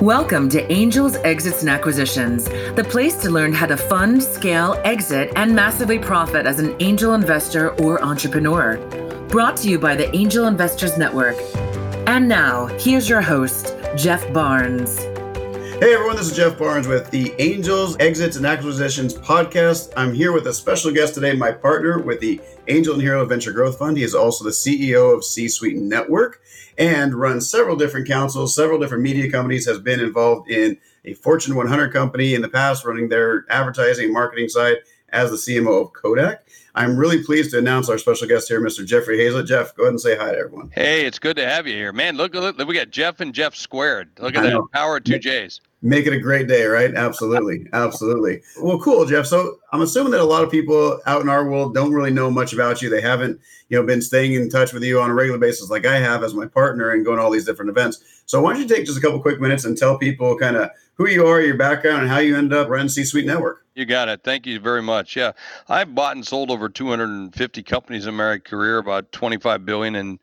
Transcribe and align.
Welcome 0.00 0.48
to 0.48 0.72
Angels, 0.72 1.16
Exits, 1.16 1.60
and 1.60 1.70
Acquisitions, 1.70 2.46
the 2.74 2.84
place 2.88 3.14
to 3.16 3.30
learn 3.30 3.52
how 3.52 3.66
to 3.66 3.76
fund, 3.76 4.22
scale, 4.22 4.80
exit, 4.84 5.32
and 5.36 5.54
massively 5.54 5.98
profit 5.98 6.46
as 6.46 6.58
an 6.58 6.74
angel 6.80 7.14
investor 7.14 7.70
or 7.74 8.02
entrepreneur. 8.02 8.78
Brought 9.28 9.56
to 9.58 9.68
you 9.68 9.78
by 9.78 9.94
the 9.94 10.12
Angel 10.16 10.46
Investors 10.46 10.98
Network. 10.98 11.36
And 12.08 12.26
now, 12.28 12.66
here's 12.78 13.08
your 13.08 13.20
host, 13.20 13.76
Jeff 13.96 14.32
Barnes. 14.32 15.11
Hey 15.82 15.94
everyone, 15.94 16.14
this 16.14 16.30
is 16.30 16.36
Jeff 16.36 16.56
Barnes 16.56 16.86
with 16.86 17.10
the 17.10 17.34
Angels, 17.40 17.96
Exits, 17.98 18.36
and 18.36 18.46
Acquisitions 18.46 19.14
podcast. 19.14 19.92
I'm 19.96 20.14
here 20.14 20.30
with 20.30 20.46
a 20.46 20.52
special 20.52 20.92
guest 20.92 21.14
today, 21.14 21.32
my 21.32 21.50
partner 21.50 21.98
with 21.98 22.20
the 22.20 22.40
Angel 22.68 22.94
and 22.94 23.02
Hero 23.02 23.24
Venture 23.24 23.50
Growth 23.50 23.80
Fund. 23.80 23.96
He 23.96 24.04
is 24.04 24.14
also 24.14 24.44
the 24.44 24.50
CEO 24.50 25.12
of 25.12 25.24
C 25.24 25.48
Suite 25.48 25.76
Network 25.76 26.40
and 26.78 27.12
runs 27.16 27.50
several 27.50 27.74
different 27.74 28.06
councils, 28.06 28.54
several 28.54 28.78
different 28.78 29.02
media 29.02 29.28
companies, 29.28 29.66
has 29.66 29.80
been 29.80 29.98
involved 29.98 30.48
in 30.48 30.78
a 31.04 31.14
Fortune 31.14 31.56
100 31.56 31.92
company 31.92 32.34
in 32.34 32.42
the 32.42 32.48
past, 32.48 32.84
running 32.84 33.08
their 33.08 33.44
advertising 33.50 34.04
and 34.04 34.14
marketing 34.14 34.48
side 34.48 34.76
as 35.08 35.30
the 35.30 35.36
CMO 35.36 35.86
of 35.86 35.92
Kodak. 35.94 36.46
I'm 36.76 36.96
really 36.96 37.24
pleased 37.24 37.50
to 37.50 37.58
announce 37.58 37.88
our 37.88 37.98
special 37.98 38.28
guest 38.28 38.46
here, 38.46 38.60
Mr. 38.60 38.86
Jeffrey 38.86 39.18
Hayzlett. 39.18 39.48
Jeff, 39.48 39.74
go 39.74 39.82
ahead 39.82 39.94
and 39.94 40.00
say 40.00 40.16
hi 40.16 40.30
to 40.30 40.38
everyone. 40.38 40.70
Hey, 40.72 41.04
it's 41.06 41.18
good 41.18 41.34
to 41.38 41.44
have 41.44 41.66
you 41.66 41.74
here, 41.74 41.92
man. 41.92 42.16
Look, 42.16 42.34
look, 42.34 42.56
we 42.68 42.72
got 42.72 42.90
Jeff 42.90 43.20
and 43.20 43.34
Jeff 43.34 43.56
squared. 43.56 44.10
Look 44.20 44.36
at 44.36 44.44
that 44.44 44.62
power 44.72 44.98
of 44.98 45.04
two 45.04 45.18
J's. 45.18 45.60
Make 45.84 46.06
it 46.06 46.12
a 46.12 46.20
great 46.20 46.46
day, 46.46 46.64
right? 46.66 46.94
Absolutely, 46.94 47.66
absolutely. 47.72 48.42
Well, 48.60 48.78
cool, 48.78 49.04
Jeff. 49.04 49.26
So 49.26 49.58
I'm 49.72 49.82
assuming 49.82 50.12
that 50.12 50.20
a 50.20 50.24
lot 50.24 50.44
of 50.44 50.50
people 50.50 51.00
out 51.06 51.22
in 51.22 51.28
our 51.28 51.48
world 51.48 51.74
don't 51.74 51.92
really 51.92 52.12
know 52.12 52.30
much 52.30 52.52
about 52.52 52.80
you. 52.80 52.88
They 52.88 53.00
haven't, 53.00 53.40
you 53.68 53.78
know, 53.78 53.84
been 53.84 54.00
staying 54.00 54.34
in 54.34 54.48
touch 54.48 54.72
with 54.72 54.84
you 54.84 55.00
on 55.00 55.10
a 55.10 55.14
regular 55.14 55.40
basis 55.40 55.70
like 55.70 55.84
I 55.84 55.98
have 55.98 56.22
as 56.22 56.34
my 56.34 56.46
partner 56.46 56.90
and 56.90 57.04
going 57.04 57.16
to 57.16 57.22
all 57.24 57.32
these 57.32 57.44
different 57.44 57.70
events. 57.70 58.22
So 58.26 58.40
why 58.40 58.52
don't 58.52 58.62
you 58.62 58.68
take 58.68 58.86
just 58.86 58.96
a 58.96 59.00
couple 59.00 59.20
quick 59.20 59.40
minutes 59.40 59.64
and 59.64 59.76
tell 59.76 59.98
people 59.98 60.38
kind 60.38 60.56
of 60.56 60.70
who 60.94 61.08
you 61.08 61.26
are, 61.26 61.40
your 61.40 61.56
background, 61.56 62.02
and 62.02 62.08
how 62.08 62.18
you 62.18 62.36
end 62.36 62.52
up 62.52 62.68
running 62.68 62.88
C 62.88 63.02
Suite 63.04 63.26
Network? 63.26 63.66
You 63.74 63.84
got 63.86 64.08
it. 64.08 64.22
Thank 64.22 64.46
you 64.46 64.60
very 64.60 64.82
much. 64.82 65.16
Yeah, 65.16 65.32
I've 65.68 65.94
bought 65.94 66.14
and 66.14 66.24
sold 66.24 66.50
over 66.50 66.68
250 66.68 67.62
companies 67.62 68.06
in 68.06 68.14
my 68.14 68.38
career, 68.38 68.78
about 68.78 69.10
25 69.10 69.64
billion 69.64 69.96
in 69.96 70.20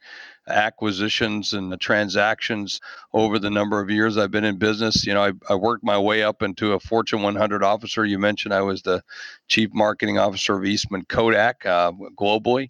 acquisitions 0.49 1.53
and 1.53 1.71
the 1.71 1.77
transactions 1.77 2.81
over 3.13 3.39
the 3.39 3.49
number 3.49 3.79
of 3.79 3.89
years 3.89 4.17
I've 4.17 4.31
been 4.31 4.43
in 4.43 4.57
business. 4.57 5.05
You 5.05 5.13
know, 5.13 5.23
I, 5.23 5.31
I, 5.49 5.55
worked 5.55 5.83
my 5.83 5.97
way 5.97 6.23
up 6.23 6.41
into 6.41 6.73
a 6.73 6.79
Fortune 6.79 7.21
100 7.21 7.63
officer. 7.63 8.05
You 8.05 8.19
mentioned 8.19 8.53
I 8.53 8.61
was 8.61 8.81
the 8.81 9.03
chief 9.49 9.73
marketing 9.73 10.17
officer 10.17 10.57
of 10.57 10.65
Eastman 10.65 11.03
Kodak 11.05 11.65
uh, 11.65 11.91
globally. 12.15 12.69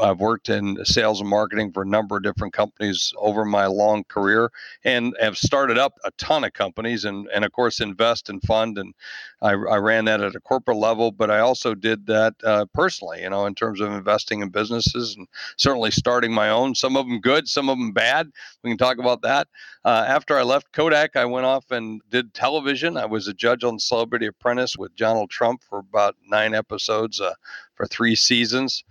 I've 0.00 0.20
worked 0.20 0.48
in 0.48 0.82
sales 0.84 1.20
and 1.20 1.28
marketing 1.28 1.72
for 1.72 1.82
a 1.82 1.86
number 1.86 2.16
of 2.16 2.22
different 2.22 2.52
companies 2.52 3.12
over 3.18 3.44
my 3.44 3.66
long 3.66 4.04
career 4.04 4.50
and 4.84 5.16
have 5.20 5.36
started 5.36 5.78
up 5.78 5.98
a 6.04 6.12
ton 6.12 6.44
of 6.44 6.52
companies 6.52 7.04
and, 7.04 7.28
and 7.34 7.44
of 7.44 7.52
course, 7.52 7.80
invest 7.80 8.28
and 8.28 8.40
fund. 8.44 8.78
And 8.78 8.94
I, 9.42 9.50
I 9.50 9.76
ran 9.76 10.04
that 10.04 10.20
at 10.20 10.36
a 10.36 10.40
corporate 10.40 10.76
level, 10.76 11.10
but 11.10 11.30
I 11.30 11.40
also 11.40 11.74
did 11.74 12.06
that 12.06 12.34
uh, 12.44 12.66
personally, 12.72 13.22
you 13.22 13.30
know, 13.30 13.46
in 13.46 13.54
terms 13.54 13.80
of 13.80 13.92
investing 13.92 14.40
in 14.40 14.50
businesses 14.50 15.16
and 15.16 15.26
certainly 15.56 15.90
starting 15.90 16.32
my 16.32 16.50
own. 16.50 16.74
Some 16.74 16.96
of 16.96 17.06
them 17.06 17.20
good, 17.20 17.48
some 17.48 17.68
of 17.68 17.76
them 17.76 17.92
bad. 17.92 18.30
We 18.62 18.70
can 18.70 18.78
talk 18.78 18.98
about 18.98 19.22
that. 19.22 19.48
Uh, 19.84 20.04
after 20.06 20.38
I 20.38 20.42
left 20.42 20.72
Kodak, 20.72 21.16
I 21.16 21.24
went 21.24 21.46
off 21.46 21.70
and 21.70 22.00
did 22.10 22.34
television. 22.34 22.96
I 22.96 23.06
was 23.06 23.28
a 23.28 23.34
judge 23.34 23.64
on 23.64 23.78
Celebrity 23.78 24.26
Apprentice 24.26 24.76
with 24.76 24.94
Donald 24.94 25.30
Trump 25.30 25.62
for 25.62 25.78
about 25.78 26.16
nine 26.28 26.54
episodes 26.54 27.20
uh, 27.20 27.34
for 27.74 27.86
three 27.86 28.14
seasons. 28.14 28.84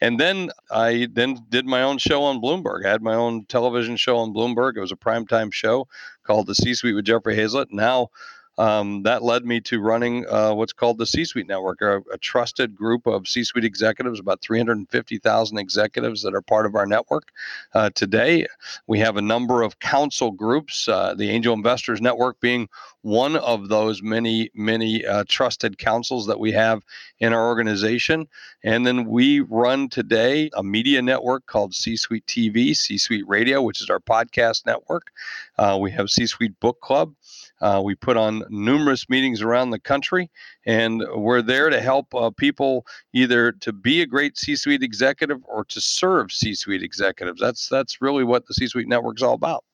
And 0.00 0.20
then 0.20 0.50
I 0.70 1.08
then 1.12 1.38
did 1.48 1.66
my 1.66 1.82
own 1.82 1.98
show 1.98 2.22
on 2.22 2.40
Bloomberg. 2.40 2.84
I 2.84 2.90
had 2.90 3.02
my 3.02 3.14
own 3.14 3.44
television 3.46 3.96
show 3.96 4.18
on 4.18 4.34
Bloomberg. 4.34 4.76
It 4.76 4.80
was 4.80 4.92
a 4.92 4.96
primetime 4.96 5.52
show 5.52 5.88
called 6.24 6.46
The 6.46 6.54
C 6.54 6.74
Suite 6.74 6.94
with 6.94 7.04
Jeffrey 7.04 7.36
Hayzlett. 7.36 7.68
Now 7.70 8.08
um, 8.58 9.02
that 9.02 9.22
led 9.22 9.44
me 9.44 9.60
to 9.62 9.80
running 9.80 10.26
uh, 10.28 10.52
what's 10.54 10.72
called 10.72 10.98
the 10.98 11.06
C 11.06 11.24
Suite 11.24 11.46
Network, 11.46 11.82
a, 11.82 11.98
a, 12.12 12.18
trusted 12.18 12.74
group 12.74 13.06
of 13.06 13.28
C 13.28 13.44
Suite 13.44 13.64
executives, 13.64 14.18
about 14.18 14.40
350,000 14.40 15.58
executives 15.58 16.22
that 16.22 16.34
are 16.34 16.42
part 16.42 16.64
of 16.64 16.74
our 16.74 16.86
network. 16.86 17.30
Uh, 17.74 17.90
today, 17.94 18.46
we 18.86 18.98
have 18.98 19.16
a 19.16 19.22
number 19.22 19.62
of 19.62 19.78
council 19.78 20.30
groups, 20.30 20.88
uh, 20.88 21.14
the 21.14 21.28
Angel 21.28 21.52
Investors 21.52 22.00
Network 22.00 22.40
being 22.40 22.68
one 23.02 23.36
of 23.36 23.68
those 23.68 24.02
many, 24.02 24.50
many 24.54 25.04
uh, 25.04 25.24
trusted 25.28 25.78
councils 25.78 26.26
that 26.26 26.40
we 26.40 26.50
have 26.52 26.82
in 27.20 27.32
our 27.32 27.46
organization. 27.46 28.26
And 28.64 28.86
then 28.86 29.06
we 29.06 29.40
run 29.40 29.88
today 29.88 30.50
a 30.54 30.62
media 30.62 31.02
network 31.02 31.46
called 31.46 31.74
C 31.74 31.96
Suite 31.96 32.26
TV, 32.26 32.74
C 32.74 32.98
Suite 32.98 33.28
Radio, 33.28 33.62
which 33.62 33.80
is 33.80 33.90
our 33.90 34.00
podcast 34.00 34.66
network. 34.66 35.12
Uh, 35.58 35.78
we 35.80 35.90
have 35.92 36.10
C 36.10 36.26
Suite 36.26 36.58
Book 36.58 36.80
Club. 36.80 37.14
Uh, 37.60 37.80
we 37.82 37.94
put 37.94 38.16
on 38.16 38.44
numerous 38.50 39.08
meetings 39.08 39.40
around 39.40 39.70
the 39.70 39.78
country, 39.78 40.30
and 40.66 41.02
we're 41.14 41.42
there 41.42 41.70
to 41.70 41.80
help 41.80 42.14
uh, 42.14 42.30
people 42.30 42.86
either 43.12 43.52
to 43.52 43.72
be 43.72 44.02
a 44.02 44.06
great 44.06 44.38
C-suite 44.38 44.82
executive 44.82 45.38
or 45.44 45.64
to 45.64 45.80
serve 45.80 46.32
C-suite 46.32 46.82
executives. 46.82 47.40
That's 47.40 47.68
that's 47.68 48.02
really 48.02 48.24
what 48.24 48.46
the 48.46 48.54
C-suite 48.54 48.88
network 48.88 49.18
is 49.18 49.22
all 49.22 49.34
about. 49.34 49.64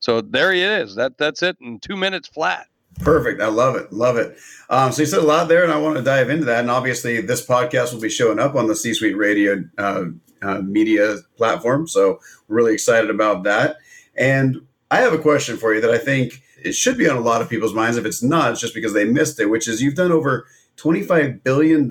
So 0.00 0.20
there 0.20 0.52
he 0.52 0.62
is. 0.62 0.94
That 0.94 1.18
that's 1.18 1.42
it 1.42 1.56
in 1.60 1.78
two 1.80 1.96
minutes 1.96 2.28
flat. 2.28 2.66
Perfect. 3.00 3.40
I 3.40 3.48
love 3.48 3.74
it. 3.76 3.92
Love 3.92 4.16
it. 4.18 4.36
Um, 4.68 4.92
so 4.92 5.02
you 5.02 5.06
said 5.06 5.20
a 5.20 5.26
lot 5.26 5.48
there, 5.48 5.64
and 5.64 5.72
I 5.72 5.78
want 5.78 5.96
to 5.96 6.02
dive 6.02 6.28
into 6.28 6.44
that. 6.44 6.60
And 6.60 6.70
obviously, 6.70 7.20
this 7.22 7.44
podcast 7.44 7.92
will 7.92 8.00
be 8.00 8.10
showing 8.10 8.38
up 8.38 8.54
on 8.54 8.66
the 8.66 8.76
C 8.76 8.92
Suite 8.92 9.16
Radio 9.16 9.64
uh, 9.78 10.04
uh, 10.42 10.58
media 10.60 11.16
platform. 11.36 11.88
So 11.88 12.20
we're 12.46 12.56
really 12.56 12.74
excited 12.74 13.08
about 13.08 13.44
that. 13.44 13.76
And 14.14 14.66
I 14.90 14.98
have 14.98 15.14
a 15.14 15.18
question 15.18 15.56
for 15.56 15.74
you 15.74 15.80
that 15.80 15.90
I 15.90 15.98
think 15.98 16.42
it 16.64 16.72
should 16.72 16.98
be 16.98 17.08
on 17.08 17.16
a 17.16 17.20
lot 17.20 17.42
of 17.42 17.48
people's 17.48 17.74
minds. 17.74 17.96
If 17.96 18.04
it's 18.04 18.22
not, 18.22 18.52
it's 18.52 18.60
just 18.60 18.74
because 18.74 18.92
they 18.92 19.04
missed 19.04 19.40
it, 19.40 19.46
which 19.46 19.68
is 19.68 19.82
you've 19.82 19.94
done 19.94 20.12
over 20.12 20.46
$25 20.76 21.42
billion 21.42 21.90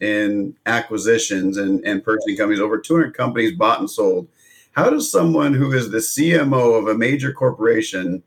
in 0.00 0.56
acquisitions 0.66 1.56
and, 1.56 1.84
and 1.84 2.04
purchasing 2.04 2.36
companies, 2.36 2.60
over 2.60 2.78
200 2.78 3.14
companies 3.14 3.56
bought 3.56 3.80
and 3.80 3.90
sold. 3.90 4.28
How 4.72 4.90
does 4.90 5.10
someone 5.10 5.54
who 5.54 5.72
is 5.72 5.90
the 5.90 5.98
CMO 5.98 6.78
of 6.78 6.88
a 6.88 6.96
major 6.96 7.32
corporation 7.32 8.22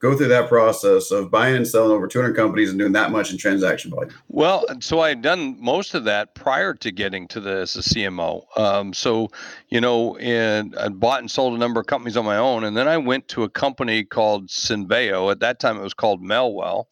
go 0.00 0.16
through 0.16 0.28
that 0.28 0.48
process 0.48 1.10
of 1.10 1.30
buying 1.30 1.56
and 1.56 1.66
selling 1.66 1.90
over 1.90 2.06
200 2.06 2.34
companies 2.34 2.70
and 2.70 2.78
doing 2.78 2.92
that 2.92 3.10
much 3.10 3.30
in 3.32 3.38
transaction 3.38 3.90
volume? 3.90 4.12
Well, 4.28 4.64
so 4.80 5.00
I 5.00 5.10
had 5.10 5.22
done 5.22 5.56
most 5.60 5.94
of 5.94 6.04
that 6.04 6.34
prior 6.34 6.74
to 6.74 6.90
getting 6.92 7.26
to 7.28 7.40
the 7.40 7.58
as 7.58 7.76
a 7.76 7.80
CMO. 7.80 8.44
Um, 8.58 8.92
so, 8.92 9.28
you 9.68 9.80
know, 9.80 10.16
and 10.18 10.76
I 10.76 10.88
bought 10.88 11.20
and 11.20 11.30
sold 11.30 11.54
a 11.54 11.58
number 11.58 11.80
of 11.80 11.86
companies 11.86 12.16
on 12.16 12.24
my 12.24 12.36
own, 12.36 12.64
and 12.64 12.76
then 12.76 12.88
I 12.88 12.96
went 12.96 13.28
to 13.28 13.42
a 13.42 13.48
company 13.48 14.04
called 14.04 14.48
Cenveo. 14.48 15.30
At 15.30 15.40
that 15.40 15.58
time, 15.58 15.76
it 15.76 15.82
was 15.82 15.94
called 15.94 16.22
Mail-Well. 16.22 16.88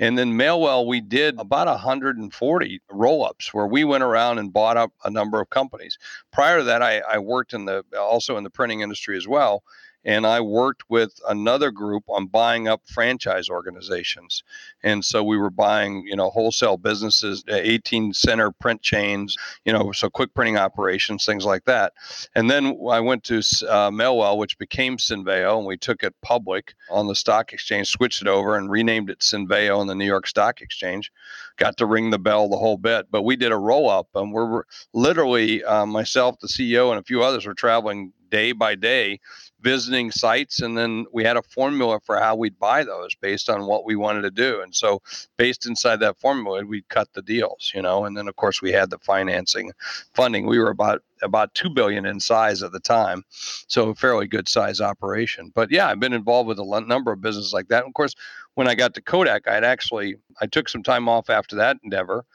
And 0.00 0.18
then 0.18 0.36
Mail-Well, 0.36 0.88
we 0.88 1.00
did 1.00 1.38
about 1.38 1.68
140 1.68 2.80
roll 2.90 3.24
ups 3.24 3.54
where 3.54 3.66
we 3.66 3.84
went 3.84 4.02
around 4.02 4.38
and 4.38 4.52
bought 4.52 4.76
up 4.76 4.92
a 5.04 5.10
number 5.10 5.40
of 5.40 5.50
companies. 5.50 5.98
Prior 6.32 6.58
to 6.58 6.64
that, 6.64 6.82
I, 6.82 6.98
I 6.98 7.18
worked 7.18 7.52
in 7.52 7.64
the 7.64 7.84
also 7.96 8.36
in 8.36 8.42
the 8.42 8.50
printing 8.50 8.80
industry 8.80 9.16
as 9.16 9.28
well 9.28 9.62
and 10.04 10.26
I 10.26 10.40
worked 10.40 10.82
with 10.88 11.18
another 11.28 11.70
group 11.70 12.04
on 12.08 12.26
buying 12.26 12.68
up 12.68 12.82
franchise 12.86 13.48
organizations. 13.48 14.42
And 14.82 15.04
so 15.04 15.24
we 15.24 15.38
were 15.38 15.50
buying, 15.50 16.04
you 16.06 16.16
know, 16.16 16.30
wholesale 16.30 16.76
businesses, 16.76 17.42
uh, 17.50 17.54
18 17.54 18.12
center 18.12 18.50
print 18.50 18.82
chains, 18.82 19.36
you 19.64 19.72
know, 19.72 19.92
so 19.92 20.10
quick 20.10 20.34
printing 20.34 20.58
operations, 20.58 21.24
things 21.24 21.44
like 21.44 21.64
that. 21.64 21.94
And 22.34 22.50
then 22.50 22.78
I 22.90 23.00
went 23.00 23.24
to 23.24 23.42
uh, 23.68 23.90
Mail-Well, 23.90 24.38
which 24.38 24.58
became 24.58 24.98
Cenveo, 24.98 25.56
and 25.56 25.66
we 25.66 25.76
took 25.76 26.02
it 26.02 26.14
public 26.22 26.74
on 26.90 27.06
the 27.06 27.14
stock 27.14 27.52
exchange, 27.52 27.88
switched 27.88 28.22
it 28.22 28.28
over, 28.28 28.56
and 28.56 28.70
renamed 28.70 29.10
it 29.10 29.20
Cenveo 29.20 29.78
on 29.78 29.86
the 29.86 29.94
New 29.94 30.06
York 30.06 30.26
Stock 30.26 30.60
Exchange. 30.60 31.10
Got 31.56 31.76
to 31.78 31.86
ring 31.86 32.10
the 32.10 32.18
bell 32.18 32.48
the 32.48 32.58
whole 32.58 32.76
bit. 32.76 33.06
But 33.10 33.22
we 33.22 33.36
did 33.36 33.52
a 33.52 33.56
roll 33.56 33.88
up, 33.88 34.08
and 34.14 34.32
we're 34.32 34.64
literally 34.92 35.64
uh, 35.64 35.86
myself, 35.86 36.38
the 36.40 36.48
CEO, 36.48 36.90
and 36.90 37.00
a 37.00 37.04
few 37.04 37.22
others 37.22 37.46
were 37.46 37.54
traveling 37.54 38.12
day 38.30 38.52
by 38.52 38.74
day 38.74 39.20
visiting 39.64 40.10
sites 40.10 40.60
and 40.60 40.76
then 40.76 41.06
we 41.10 41.24
had 41.24 41.38
a 41.38 41.42
formula 41.42 41.98
for 42.04 42.18
how 42.20 42.36
we'd 42.36 42.58
buy 42.58 42.84
those 42.84 43.14
based 43.14 43.48
on 43.48 43.66
what 43.66 43.86
we 43.86 43.96
wanted 43.96 44.20
to 44.20 44.30
do. 44.30 44.60
And 44.60 44.74
so 44.74 45.00
based 45.38 45.66
inside 45.66 46.00
that 46.00 46.18
formula 46.18 46.62
we'd 46.66 46.88
cut 46.90 47.08
the 47.14 47.22
deals 47.22 47.72
you 47.74 47.80
know 47.80 48.04
and 48.04 48.14
then 48.14 48.28
of 48.28 48.36
course 48.36 48.60
we 48.60 48.72
had 48.72 48.90
the 48.90 48.98
financing 48.98 49.72
funding. 50.12 50.46
We 50.46 50.58
were 50.58 50.68
about 50.70 51.02
about 51.22 51.54
2 51.54 51.70
billion 51.70 52.04
in 52.04 52.20
size 52.20 52.62
at 52.62 52.72
the 52.72 52.80
time 52.80 53.22
so 53.66 53.88
a 53.88 53.94
fairly 53.94 54.26
good 54.26 54.48
size 54.48 54.82
operation. 54.82 55.50
But 55.54 55.70
yeah 55.70 55.88
i've 55.88 56.00
been 56.00 56.12
involved 56.12 56.48
with 56.48 56.58
a 56.58 56.84
number 56.86 57.10
of 57.10 57.22
businesses 57.22 57.54
like 57.54 57.68
that. 57.68 57.84
And 57.84 57.88
of 57.88 57.94
course 57.94 58.14
when 58.54 58.68
i 58.68 58.74
got 58.74 58.92
to 58.94 59.00
kodak 59.00 59.48
i 59.48 59.54
had 59.54 59.64
actually 59.64 60.16
i 60.42 60.46
took 60.46 60.68
some 60.68 60.82
time 60.82 61.08
off 61.08 61.30
after 61.30 61.56
that 61.56 61.78
endeavor 61.82 62.26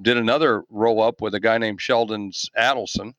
did 0.00 0.16
another 0.16 0.62
roll 0.70 1.02
up 1.02 1.20
with 1.20 1.34
a 1.34 1.40
guy 1.40 1.58
named 1.58 1.80
sheldon 1.80 2.30
adelson 2.56 3.12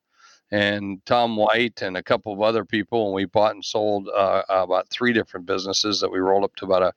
and 0.52 1.04
Tom 1.06 1.36
White 1.36 1.82
and 1.82 1.98
a 1.98 2.04
couple 2.04 2.34
of 2.34 2.42
other 2.42 2.66
people. 2.66 3.06
And 3.06 3.16
we 3.16 3.26
bought 3.26 3.54
and 3.54 3.64
sold 3.64 4.10
uh, 4.10 4.44
about 4.50 4.90
three 4.90 5.14
different 5.14 5.46
businesses 5.46 6.00
that 6.00 6.12
we 6.12 6.20
rolled 6.20 6.44
up 6.44 6.56
to 6.58 6.66
about 6.66 6.84
a 6.84 6.94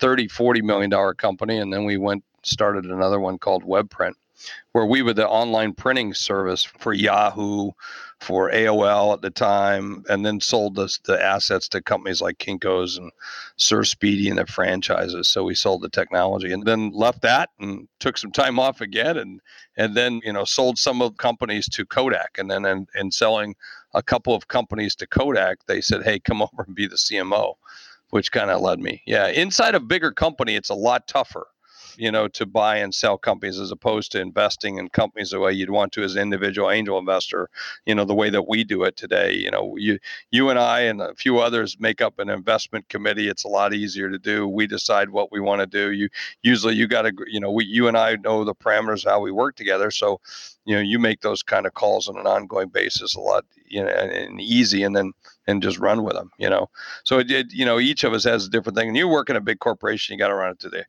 30, 0.00 0.28
40 0.28 0.62
million 0.62 0.90
dollar 0.90 1.14
company. 1.14 1.58
And 1.58 1.72
then 1.72 1.84
we 1.84 1.96
went 1.96 2.24
started 2.42 2.84
another 2.86 3.20
one 3.20 3.38
called 3.38 3.64
Webprint. 3.64 4.14
Where 4.72 4.86
we 4.86 5.02
were 5.02 5.14
the 5.14 5.28
online 5.28 5.72
printing 5.72 6.14
service 6.14 6.64
for 6.64 6.92
Yahoo, 6.92 7.70
for 8.20 8.50
AOL 8.50 9.12
at 9.12 9.20
the 9.20 9.30
time, 9.30 10.04
and 10.08 10.24
then 10.24 10.40
sold 10.40 10.74
the, 10.74 10.94
the 11.04 11.22
assets 11.22 11.68
to 11.68 11.82
companies 11.82 12.20
like 12.20 12.38
Kinko's 12.38 12.96
and 12.96 13.10
Sir 13.56 13.84
Speedy 13.84 14.28
and 14.28 14.38
their 14.38 14.46
franchises. 14.46 15.28
So 15.28 15.44
we 15.44 15.54
sold 15.54 15.82
the 15.82 15.88
technology 15.88 16.52
and 16.52 16.64
then 16.64 16.90
left 16.92 17.22
that 17.22 17.50
and 17.58 17.88
took 18.00 18.18
some 18.18 18.32
time 18.32 18.58
off 18.58 18.80
again 18.80 19.16
and 19.16 19.40
and 19.76 19.94
then 19.94 20.20
you 20.24 20.32
know 20.32 20.44
sold 20.44 20.78
some 20.78 21.02
of 21.02 21.12
the 21.12 21.18
companies 21.18 21.68
to 21.70 21.84
Kodak 21.84 22.38
and 22.38 22.50
then 22.50 22.86
and 22.94 23.12
selling 23.12 23.54
a 23.94 24.02
couple 24.02 24.34
of 24.34 24.48
companies 24.48 24.94
to 24.96 25.06
Kodak, 25.06 25.58
they 25.66 25.80
said, 25.80 26.02
"Hey, 26.02 26.18
come 26.18 26.42
over 26.42 26.64
and 26.66 26.74
be 26.74 26.86
the 26.86 26.96
CMO," 26.96 27.54
which 28.10 28.32
kind 28.32 28.50
of 28.50 28.60
led 28.60 28.80
me. 28.80 29.02
Yeah, 29.06 29.28
inside 29.28 29.74
a 29.74 29.80
bigger 29.80 30.12
company, 30.12 30.54
it's 30.54 30.70
a 30.70 30.74
lot 30.74 31.08
tougher 31.08 31.46
you 31.96 32.10
know, 32.10 32.28
to 32.28 32.46
buy 32.46 32.76
and 32.76 32.94
sell 32.94 33.18
companies 33.18 33.58
as 33.58 33.70
opposed 33.70 34.12
to 34.12 34.20
investing 34.20 34.78
in 34.78 34.88
companies 34.88 35.30
the 35.30 35.40
way 35.40 35.52
you'd 35.52 35.70
want 35.70 35.92
to 35.92 36.02
as 36.02 36.14
an 36.16 36.22
individual 36.22 36.70
angel 36.70 36.98
investor, 36.98 37.48
you 37.86 37.94
know, 37.94 38.04
the 38.04 38.14
way 38.14 38.30
that 38.30 38.48
we 38.48 38.64
do 38.64 38.84
it 38.84 38.96
today. 38.96 39.32
You 39.32 39.50
know, 39.50 39.76
you 39.76 39.98
you 40.30 40.50
and 40.50 40.58
I 40.58 40.80
and 40.80 41.00
a 41.00 41.14
few 41.14 41.38
others 41.38 41.76
make 41.80 42.00
up 42.00 42.18
an 42.18 42.28
investment 42.28 42.88
committee. 42.88 43.28
It's 43.28 43.44
a 43.44 43.48
lot 43.48 43.74
easier 43.74 44.10
to 44.10 44.18
do. 44.18 44.46
We 44.48 44.66
decide 44.66 45.10
what 45.10 45.32
we 45.32 45.40
want 45.40 45.60
to 45.60 45.66
do. 45.66 45.92
You 45.92 46.08
usually 46.42 46.74
you 46.74 46.86
got 46.86 47.02
to, 47.02 47.12
you 47.26 47.40
know, 47.40 47.50
we 47.50 47.64
you 47.64 47.88
and 47.88 47.96
I 47.96 48.16
know 48.16 48.44
the 48.44 48.54
parameters 48.54 49.04
how 49.04 49.20
we 49.20 49.32
work 49.32 49.56
together. 49.56 49.90
So, 49.90 50.20
you 50.64 50.74
know, 50.74 50.82
you 50.82 50.98
make 50.98 51.20
those 51.20 51.42
kind 51.42 51.66
of 51.66 51.74
calls 51.74 52.08
on 52.08 52.18
an 52.18 52.26
ongoing 52.26 52.68
basis 52.68 53.14
a 53.14 53.20
lot, 53.20 53.44
you 53.66 53.82
know, 53.82 53.88
and 53.88 54.40
easy, 54.40 54.82
and 54.82 54.94
then 54.96 55.12
and 55.46 55.62
just 55.62 55.78
run 55.78 56.02
with 56.02 56.14
them, 56.14 56.30
you 56.38 56.50
know. 56.50 56.68
So 57.04 57.18
it, 57.18 57.30
it, 57.30 57.52
you 57.52 57.64
know, 57.64 57.78
each 57.78 58.04
of 58.04 58.12
us 58.12 58.24
has 58.24 58.46
a 58.46 58.50
different 58.50 58.76
thing. 58.76 58.88
And 58.88 58.96
you 58.96 59.08
work 59.08 59.30
in 59.30 59.36
a 59.36 59.40
big 59.40 59.60
corporation, 59.60 60.14
you 60.14 60.18
got 60.18 60.28
to 60.28 60.34
run 60.34 60.50
it 60.50 60.58
to 60.60 60.68
the 60.68 60.84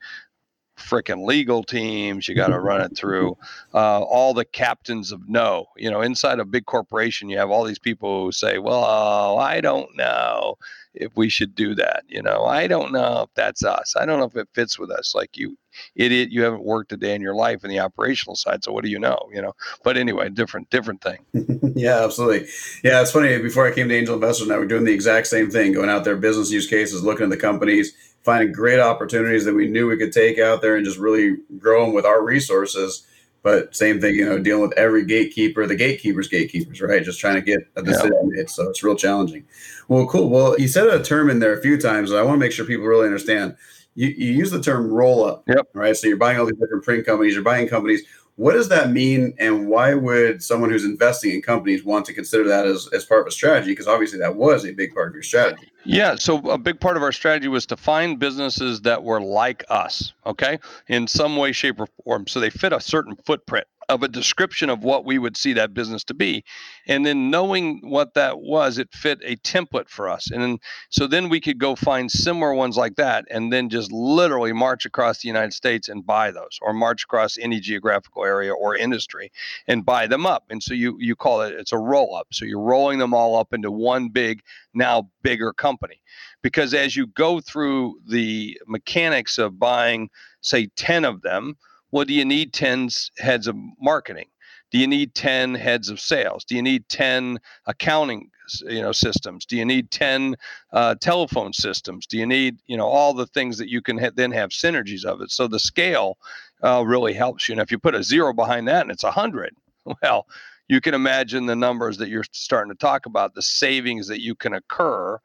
freaking 0.77 1.25
legal 1.25 1.63
teams. 1.63 2.27
You 2.27 2.35
got 2.35 2.47
to 2.47 2.59
run 2.59 2.81
it 2.81 2.95
through 2.95 3.37
uh, 3.73 4.01
all 4.01 4.33
the 4.33 4.45
captains 4.45 5.11
of 5.11 5.27
no. 5.27 5.67
You 5.75 5.91
know, 5.91 6.01
inside 6.01 6.39
a 6.39 6.45
big 6.45 6.65
corporation, 6.65 7.29
you 7.29 7.37
have 7.37 7.49
all 7.49 7.63
these 7.63 7.79
people 7.79 8.25
who 8.25 8.31
say, 8.31 8.59
"Well, 8.59 9.37
I 9.39 9.59
don't 9.59 9.95
know 9.95 10.57
if 10.93 11.11
we 11.15 11.29
should 11.29 11.55
do 11.55 11.75
that." 11.75 12.03
You 12.07 12.21
know, 12.21 12.45
I 12.45 12.67
don't 12.67 12.91
know 12.91 13.23
if 13.23 13.29
that's 13.35 13.63
us. 13.63 13.95
I 13.97 14.05
don't 14.05 14.19
know 14.19 14.25
if 14.25 14.35
it 14.35 14.47
fits 14.53 14.79
with 14.79 14.91
us. 14.91 15.13
Like 15.15 15.35
you, 15.35 15.57
idiot, 15.95 16.29
you 16.31 16.43
haven't 16.43 16.63
worked 16.63 16.91
a 16.91 16.97
day 16.97 17.15
in 17.15 17.21
your 17.21 17.35
life 17.35 17.63
in 17.63 17.69
the 17.69 17.79
operational 17.79 18.35
side, 18.35 18.63
so 18.63 18.71
what 18.71 18.83
do 18.83 18.89
you 18.89 18.99
know? 18.99 19.29
You 19.33 19.41
know. 19.41 19.53
But 19.83 19.97
anyway, 19.97 20.29
different, 20.29 20.69
different 20.69 21.01
thing. 21.01 21.19
yeah, 21.75 22.03
absolutely. 22.03 22.47
Yeah, 22.83 23.01
it's 23.01 23.11
funny. 23.11 23.37
Before 23.39 23.67
I 23.67 23.73
came 23.73 23.89
to 23.89 23.95
Angel 23.95 24.15
Investors, 24.15 24.47
now 24.47 24.57
we're 24.57 24.67
doing 24.67 24.85
the 24.85 24.93
exact 24.93 25.27
same 25.27 25.49
thing, 25.49 25.73
going 25.73 25.89
out 25.89 26.03
there, 26.03 26.15
business 26.15 26.51
use 26.51 26.67
cases, 26.67 27.03
looking 27.03 27.25
at 27.25 27.29
the 27.29 27.37
companies 27.37 27.93
finding 28.27 28.51
great 28.51 28.77
opportunities 28.77 29.45
that 29.45 29.53
we 29.53 29.69
knew 29.69 29.87
we 29.87 29.95
could 29.95 30.11
take 30.11 30.37
out 30.37 30.61
there 30.61 30.75
and 30.75 30.83
just 30.83 30.97
really 30.97 31.37
grow 31.57 31.85
them 31.85 31.93
with 31.93 32.05
our 32.05 32.21
resources. 32.21 33.07
But 33.41 33.73
same 33.73 34.01
thing, 34.01 34.15
you 34.15 34.25
know, 34.25 34.37
dealing 34.37 34.63
with 34.63 34.77
every 34.77 35.05
gatekeeper, 35.05 35.65
the 35.65 35.77
gatekeepers, 35.77 36.27
gatekeepers, 36.27 36.81
right? 36.81 37.01
Just 37.01 37.21
trying 37.21 37.35
to 37.35 37.41
get 37.41 37.61
a 37.77 37.81
decision 37.81 38.11
yeah. 38.23 38.39
made. 38.39 38.49
So 38.49 38.69
it's 38.69 38.83
real 38.83 38.97
challenging. 38.97 39.45
Well, 39.87 40.05
cool. 40.07 40.29
Well, 40.29 40.59
you 40.59 40.67
said 40.67 40.87
a 40.87 41.01
term 41.01 41.29
in 41.29 41.39
there 41.39 41.57
a 41.57 41.61
few 41.61 41.79
times. 41.79 42.11
I 42.11 42.21
want 42.21 42.35
to 42.35 42.39
make 42.39 42.51
sure 42.51 42.65
people 42.65 42.85
really 42.85 43.05
understand. 43.05 43.55
You, 43.97 44.07
you 44.07 44.31
use 44.31 44.51
the 44.51 44.61
term 44.61 44.89
roll 44.89 45.25
up, 45.25 45.43
yep. 45.47 45.67
right? 45.73 45.97
So 45.97 46.07
you're 46.07 46.17
buying 46.17 46.39
all 46.39 46.45
these 46.45 46.55
different 46.55 46.83
print 46.83 47.05
companies, 47.05 47.33
you're 47.33 47.43
buying 47.43 47.67
companies 47.67 48.03
what 48.37 48.53
does 48.53 48.69
that 48.69 48.91
mean, 48.91 49.33
and 49.39 49.67
why 49.67 49.95
would 49.95 50.43
someone 50.43 50.69
who's 50.69 50.85
investing 50.85 51.33
in 51.33 51.41
companies 51.41 51.83
want 51.83 52.05
to 52.05 52.13
consider 52.13 52.47
that 52.47 52.67
as, 52.67 52.87
as 52.93 53.03
part 53.03 53.21
of 53.21 53.27
a 53.27 53.31
strategy? 53.31 53.71
Because 53.71 53.87
obviously 53.87 54.19
that 54.19 54.35
was 54.35 54.63
a 54.63 54.71
big 54.71 54.93
part 54.93 55.07
of 55.07 55.15
your 55.15 55.23
strategy. 55.23 55.71
Yeah, 55.85 56.13
so 56.13 56.37
a 56.47 56.57
big 56.57 56.79
part 56.79 56.97
of 56.97 57.03
our 57.03 57.11
strategy 57.11 57.47
was 57.47 57.65
to 57.65 57.75
find 57.75 58.19
businesses 58.19 58.81
that 58.81 59.03
were 59.03 59.19
like 59.19 59.65
us, 59.69 60.13
okay, 60.27 60.59
in 60.87 61.07
some 61.07 61.35
way, 61.35 61.51
shape, 61.51 61.79
or 61.79 61.87
form. 62.03 62.27
So 62.27 62.39
they 62.39 62.51
fit 62.51 62.73
a 62.73 62.79
certain 62.79 63.15
footprint 63.25 63.65
of 63.89 64.03
a 64.03 64.07
description 64.07 64.69
of 64.69 64.83
what 64.83 65.05
we 65.05 65.17
would 65.17 65.37
see 65.37 65.53
that 65.53 65.73
business 65.73 66.03
to 66.03 66.13
be. 66.13 66.43
And 66.87 67.05
then 67.05 67.29
knowing 67.29 67.79
what 67.83 68.13
that 68.15 68.39
was 68.39 68.77
it 68.77 68.93
fit 68.93 69.19
a 69.23 69.37
template 69.37 69.87
for 69.87 70.09
us. 70.09 70.29
And 70.29 70.41
then 70.41 70.57
so 70.89 71.07
then 71.07 71.29
we 71.29 71.39
could 71.39 71.57
go 71.57 71.75
find 71.75 72.11
similar 72.11 72.53
ones 72.53 72.77
like 72.77 72.95
that 72.97 73.25
and 73.29 73.51
then 73.51 73.69
just 73.69 73.91
literally 73.91 74.51
march 74.53 74.85
across 74.85 75.21
the 75.21 75.27
united 75.27 75.53
states 75.53 75.87
and 75.87 76.05
buy 76.05 76.31
those 76.31 76.59
or 76.61 76.73
march 76.73 77.03
across 77.03 77.37
any 77.37 77.59
geographical 77.59 78.25
area 78.25 78.53
or 78.53 78.75
industry 78.75 79.31
and 79.67 79.85
buy 79.85 80.07
them 80.07 80.25
up. 80.25 80.45
And 80.49 80.61
so 80.61 80.73
you 80.73 80.97
you 80.99 81.15
call 81.15 81.41
it 81.41 81.53
it's 81.53 81.71
a 81.73 81.77
roll 81.77 82.15
up. 82.15 82.27
So 82.31 82.45
you're 82.45 82.59
rolling 82.59 82.99
them 82.99 83.13
all 83.13 83.37
up 83.37 83.53
into 83.53 83.71
one 83.71 84.09
big 84.09 84.41
now 84.73 85.09
bigger 85.21 85.53
company. 85.53 86.01
Because 86.41 86.73
as 86.73 86.95
you 86.95 87.07
go 87.07 87.39
through 87.39 87.99
the 88.07 88.59
mechanics 88.67 89.37
of 89.37 89.59
buying 89.59 90.09
say 90.41 90.67
10 90.75 91.05
of 91.05 91.21
them 91.21 91.57
well, 91.91 92.05
do 92.05 92.13
you 92.13 92.25
need 92.25 92.53
10 92.53 92.89
heads 93.17 93.47
of 93.47 93.55
marketing? 93.79 94.27
Do 94.71 94.77
you 94.77 94.87
need 94.87 95.15
10 95.15 95.55
heads 95.55 95.89
of 95.89 95.99
sales? 95.99 96.43
Do 96.43 96.55
you 96.55 96.61
need 96.61 96.87
10 96.89 97.39
accounting 97.67 98.29
you 98.65 98.81
know 98.81 98.91
systems? 98.91 99.45
Do 99.45 99.57
you 99.57 99.65
need 99.65 99.91
10 99.91 100.35
uh, 100.73 100.95
telephone 100.95 101.53
systems? 101.53 102.05
Do 102.05 102.17
you 102.17 102.25
need 102.25 102.57
you 102.67 102.77
know 102.77 102.87
all 102.87 103.13
the 103.13 103.27
things 103.27 103.57
that 103.57 103.69
you 103.69 103.81
can 103.81 103.97
ha- 103.97 104.11
then 104.13 104.31
have 104.31 104.49
synergies 104.49 105.05
of 105.05 105.21
it? 105.21 105.31
So 105.31 105.47
the 105.47 105.59
scale 105.59 106.17
uh, 106.63 106.83
really 106.85 107.13
helps 107.13 107.47
you. 107.47 107.53
And 107.53 107.61
if 107.61 107.71
you 107.71 107.79
put 107.79 107.95
a 107.95 108.03
zero 108.03 108.33
behind 108.33 108.67
that 108.67 108.81
and 108.81 108.91
it's 108.91 109.03
a 109.03 109.11
hundred 109.11 109.55
well 110.01 110.27
you 110.69 110.81
can 110.81 110.93
imagine 110.93 111.45
the 111.45 111.55
numbers 111.55 111.97
that 111.97 112.09
you're 112.09 112.25
starting 112.33 112.71
to 112.73 112.77
talk 112.77 113.05
about 113.05 113.33
the 113.33 113.41
savings 113.41 114.05
that 114.07 114.21
you 114.21 114.35
can 114.35 114.53
occur. 114.53 115.17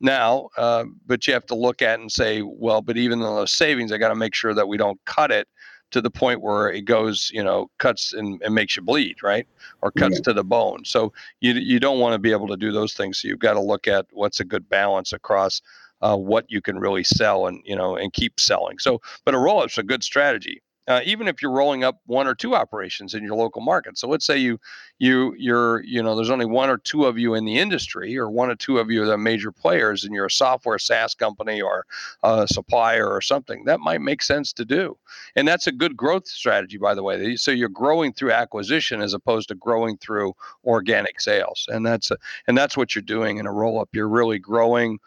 Now 0.00 0.48
uh, 0.56 0.84
but 1.06 1.26
you 1.26 1.34
have 1.34 1.46
to 1.46 1.54
look 1.54 1.82
at 1.82 2.00
and 2.00 2.10
say 2.10 2.42
well 2.42 2.80
but 2.80 2.96
even 2.96 3.20
those 3.20 3.52
savings 3.52 3.92
i 3.92 3.98
got 3.98 4.08
to 4.08 4.14
make 4.14 4.34
sure 4.34 4.54
that 4.54 4.68
we 4.68 4.76
don't 4.76 5.00
cut 5.04 5.30
it 5.30 5.48
to 5.90 6.00
the 6.00 6.10
point 6.10 6.42
where 6.42 6.70
it 6.70 6.82
goes, 6.82 7.30
you 7.32 7.42
know, 7.42 7.70
cuts 7.78 8.12
and, 8.12 8.40
and 8.42 8.54
makes 8.54 8.76
you 8.76 8.82
bleed, 8.82 9.22
right? 9.22 9.46
Or 9.82 9.90
cuts 9.90 10.16
yeah. 10.16 10.22
to 10.24 10.32
the 10.32 10.44
bone. 10.44 10.84
So 10.84 11.12
you 11.40 11.52
you 11.54 11.80
don't 11.80 12.00
want 12.00 12.14
to 12.14 12.18
be 12.18 12.32
able 12.32 12.48
to 12.48 12.56
do 12.56 12.72
those 12.72 12.94
things. 12.94 13.18
So 13.18 13.28
you've 13.28 13.38
got 13.38 13.54
to 13.54 13.60
look 13.60 13.88
at 13.88 14.06
what's 14.12 14.40
a 14.40 14.44
good 14.44 14.68
balance 14.68 15.12
across 15.12 15.62
uh, 16.00 16.16
what 16.16 16.44
you 16.48 16.60
can 16.60 16.78
really 16.78 17.04
sell 17.04 17.46
and 17.46 17.60
you 17.64 17.76
know 17.76 17.96
and 17.96 18.12
keep 18.12 18.38
selling. 18.38 18.78
So, 18.78 19.00
but 19.24 19.34
a 19.34 19.38
roll 19.38 19.62
up's 19.62 19.78
a 19.78 19.82
good 19.82 20.04
strategy 20.04 20.62
uh, 20.88 21.02
even 21.04 21.28
if 21.28 21.42
you're 21.42 21.52
rolling 21.52 21.84
up 21.84 22.00
one 22.06 22.26
or 22.26 22.34
two 22.34 22.54
operations 22.54 23.14
in 23.14 23.22
your 23.22 23.36
local 23.36 23.60
market. 23.60 23.98
So 23.98 24.08
let's 24.08 24.26
say 24.26 24.38
you 24.38 24.58
you 24.98 25.34
you're 25.38 25.84
you 25.84 26.02
know 26.02 26.16
there's 26.16 26.30
only 26.30 26.46
one 26.46 26.70
or 26.70 26.78
two 26.78 27.04
of 27.04 27.18
you 27.18 27.34
in 27.34 27.44
the 27.44 27.58
industry, 27.58 28.16
or 28.16 28.30
one 28.30 28.50
or 28.50 28.56
two 28.56 28.78
of 28.78 28.90
you 28.90 29.02
are 29.02 29.06
the 29.06 29.18
major 29.18 29.52
players, 29.52 30.04
and 30.04 30.14
you're 30.14 30.26
a 30.26 30.30
software 30.30 30.78
SaaS 30.78 31.14
company 31.14 31.60
or 31.60 31.84
a 32.22 32.48
supplier 32.48 33.06
or 33.08 33.20
something. 33.20 33.64
That 33.64 33.80
might 33.80 34.00
make 34.00 34.22
sense 34.22 34.52
to 34.54 34.64
do, 34.64 34.96
and 35.36 35.46
that's 35.46 35.66
a 35.66 35.72
good 35.72 35.96
growth 35.96 36.26
strategy, 36.26 36.78
by 36.78 36.94
the 36.94 37.02
way. 37.02 37.36
So 37.36 37.50
you're 37.50 37.68
growing 37.68 38.14
through 38.14 38.32
acquisition 38.32 39.02
as 39.02 39.12
opposed 39.12 39.48
to 39.48 39.54
growing 39.54 39.98
through 39.98 40.34
organic 40.64 41.20
sales, 41.20 41.66
and 41.70 41.84
that's 41.84 42.10
a, 42.10 42.16
and 42.46 42.56
that's 42.56 42.76
what 42.76 42.94
you're 42.94 43.02
doing 43.02 43.36
in 43.36 43.46
a 43.46 43.52
roll 43.52 43.78
up. 43.80 43.90
You're 43.92 44.08
really 44.08 44.38
growing 44.38 44.98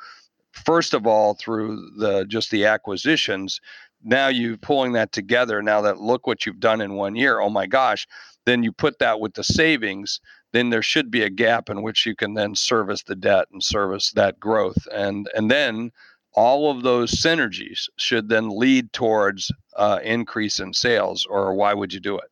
first 0.51 0.93
of 0.93 1.07
all 1.07 1.33
through 1.33 1.91
the 1.97 2.25
just 2.25 2.51
the 2.51 2.65
acquisitions 2.65 3.61
now 4.03 4.27
you're 4.27 4.57
pulling 4.57 4.93
that 4.93 5.11
together 5.11 5.61
now 5.61 5.81
that 5.81 5.99
look 5.99 6.27
what 6.27 6.45
you've 6.45 6.59
done 6.59 6.81
in 6.81 6.93
one 6.93 7.15
year 7.15 7.39
oh 7.39 7.49
my 7.49 7.67
gosh 7.67 8.07
then 8.45 8.63
you 8.63 8.71
put 8.71 8.99
that 8.99 9.19
with 9.19 9.33
the 9.33 9.43
savings 9.43 10.19
then 10.51 10.69
there 10.69 10.81
should 10.81 11.09
be 11.09 11.23
a 11.23 11.29
gap 11.29 11.69
in 11.69 11.81
which 11.81 12.05
you 12.05 12.15
can 12.15 12.33
then 12.33 12.55
service 12.55 13.03
the 13.03 13.15
debt 13.15 13.47
and 13.51 13.63
service 13.63 14.11
that 14.11 14.39
growth. 14.39 14.87
And 14.93 15.29
and 15.33 15.49
then 15.49 15.91
all 16.33 16.71
of 16.71 16.83
those 16.83 17.11
synergies 17.11 17.89
should 17.97 18.29
then 18.29 18.49
lead 18.49 18.93
towards 18.93 19.51
uh, 19.75 19.99
increase 20.03 20.59
in 20.59 20.73
sales 20.73 21.25
or 21.29 21.53
why 21.53 21.73
would 21.73 21.93
you 21.93 21.99
do 21.99 22.17
it? 22.17 22.25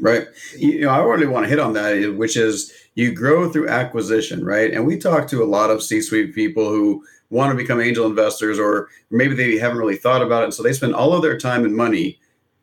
Right. 0.00 0.26
You 0.58 0.82
know 0.82 0.88
i 0.88 0.98
really 0.98 1.26
want 1.26 1.44
to 1.44 1.50
hit 1.50 1.60
on 1.60 1.72
that 1.74 2.16
which 2.16 2.36
is 2.36 2.72
you 2.96 3.12
grow 3.12 3.48
through 3.48 3.68
acquisition 3.68 4.44
right? 4.44 4.72
And 4.72 4.86
we 4.86 4.98
talk 4.98 5.28
to 5.28 5.42
a 5.42 5.46
lot 5.46 5.70
of 5.70 5.82
c-suite 5.82 6.34
people 6.34 6.68
who 6.68 7.04
want 7.34 7.50
to 7.50 7.56
become 7.56 7.80
angel 7.80 8.06
investors, 8.06 8.58
or 8.60 8.88
maybe 9.10 9.34
they 9.34 9.58
haven't 9.58 9.78
really 9.78 9.96
thought 9.96 10.22
about 10.22 10.42
it. 10.42 10.44
And 10.44 10.54
so 10.54 10.62
they 10.62 10.72
spend 10.72 10.94
all 10.94 11.12
of 11.12 11.20
their 11.20 11.36
time 11.36 11.64
and 11.64 11.76
money 11.76 12.20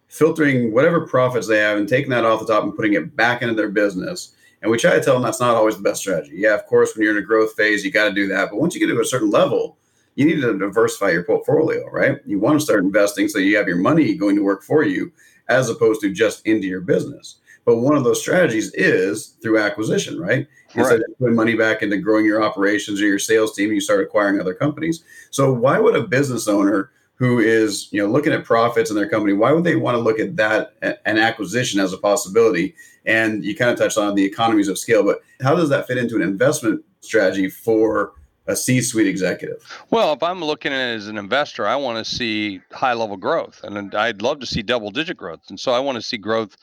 filtering 0.07 0.73
whatever 0.73 1.05
profits 1.05 1.47
they 1.47 1.59
have 1.59 1.77
and 1.77 1.87
taking 1.87 2.09
that 2.09 2.25
off 2.25 2.39
the 2.39 2.45
top 2.45 2.63
and 2.63 2.75
putting 2.75 2.93
it 2.93 3.15
back 3.15 3.41
into 3.41 3.53
their 3.53 3.69
business. 3.69 4.33
And 4.61 4.71
we 4.71 4.77
try 4.77 4.91
to 4.91 5.03
tell 5.03 5.15
them 5.15 5.23
that's 5.23 5.41
not 5.41 5.55
always 5.55 5.75
the 5.75 5.83
best 5.83 6.01
strategy. 6.01 6.33
Yeah, 6.35 6.53
of 6.53 6.65
course, 6.67 6.95
when 6.95 7.03
you're 7.03 7.17
in 7.17 7.23
a 7.23 7.25
growth 7.25 7.53
phase, 7.53 7.83
you 7.83 7.91
got 7.91 8.09
to 8.09 8.13
do 8.13 8.27
that. 8.27 8.49
But 8.49 8.59
once 8.59 8.73
you 8.73 8.79
get 8.79 8.93
to 8.93 8.99
a 8.99 9.05
certain 9.05 9.29
level, 9.29 9.77
you 10.15 10.25
need 10.25 10.39
to 10.41 10.57
diversify 10.57 11.11
your 11.11 11.23
portfolio, 11.23 11.85
right? 11.89 12.19
You 12.25 12.39
want 12.39 12.59
to 12.59 12.63
start 12.63 12.83
investing 12.83 13.27
so 13.27 13.39
you 13.39 13.57
have 13.57 13.67
your 13.67 13.77
money 13.77 14.15
going 14.15 14.35
to 14.37 14.43
work 14.43 14.63
for 14.63 14.83
you 14.83 15.11
as 15.49 15.69
opposed 15.69 15.99
to 16.01 16.13
just 16.13 16.45
into 16.45 16.67
your 16.67 16.81
business. 16.81 17.39
But 17.65 17.77
one 17.77 17.95
of 17.95 18.03
those 18.03 18.19
strategies 18.19 18.73
is 18.73 19.35
through 19.41 19.59
acquisition, 19.59 20.19
right? 20.19 20.47
Instead 20.73 20.95
right. 20.95 21.09
of 21.09 21.19
putting 21.19 21.35
money 21.35 21.55
back 21.55 21.81
into 21.81 21.97
growing 21.97 22.25
your 22.25 22.41
operations 22.41 23.01
or 23.01 23.05
your 23.05 23.19
sales 23.19 23.55
team, 23.55 23.71
you 23.71 23.81
start 23.81 24.01
acquiring 24.01 24.39
other 24.39 24.53
companies. 24.53 25.03
So 25.29 25.53
why 25.53 25.79
would 25.79 25.95
a 25.95 26.03
business 26.03 26.47
owner 26.47 26.91
who 27.21 27.37
is 27.37 27.87
you 27.91 28.01
know 28.01 28.11
looking 28.11 28.33
at 28.33 28.43
profits 28.43 28.89
in 28.89 28.95
their 28.95 29.07
company, 29.07 29.33
why 29.33 29.51
would 29.51 29.63
they 29.63 29.75
want 29.75 29.93
to 29.93 30.01
look 30.01 30.19
at 30.19 30.35
that 30.37 30.73
an 30.81 31.19
acquisition 31.19 31.79
as 31.79 31.93
a 31.93 31.97
possibility? 31.97 32.73
And 33.05 33.45
you 33.45 33.55
kind 33.55 33.69
of 33.69 33.77
touched 33.77 33.99
on 33.99 34.15
the 34.15 34.25
economies 34.25 34.67
of 34.67 34.79
scale, 34.79 35.03
but 35.03 35.21
how 35.39 35.55
does 35.55 35.69
that 35.69 35.85
fit 35.85 35.99
into 35.99 36.15
an 36.15 36.23
investment 36.23 36.83
strategy 37.01 37.47
for 37.47 38.13
a 38.47 38.55
C-suite 38.55 39.05
executive? 39.05 39.61
Well, 39.91 40.13
if 40.13 40.23
I'm 40.23 40.43
looking 40.43 40.73
at 40.73 40.93
it 40.93 40.95
as 40.95 41.07
an 41.07 41.19
investor, 41.19 41.67
I 41.67 41.75
want 41.75 42.03
to 42.03 42.11
see 42.11 42.59
high 42.71 42.93
level 42.93 43.17
growth, 43.17 43.61
and 43.63 43.93
I'd 43.93 44.23
love 44.23 44.39
to 44.39 44.47
see 44.47 44.63
double 44.63 44.89
digit 44.89 45.15
growth, 45.15 45.41
and 45.49 45.59
so 45.59 45.73
I 45.73 45.79
want 45.79 45.97
to 45.97 46.01
see 46.01 46.17
growth 46.17 46.57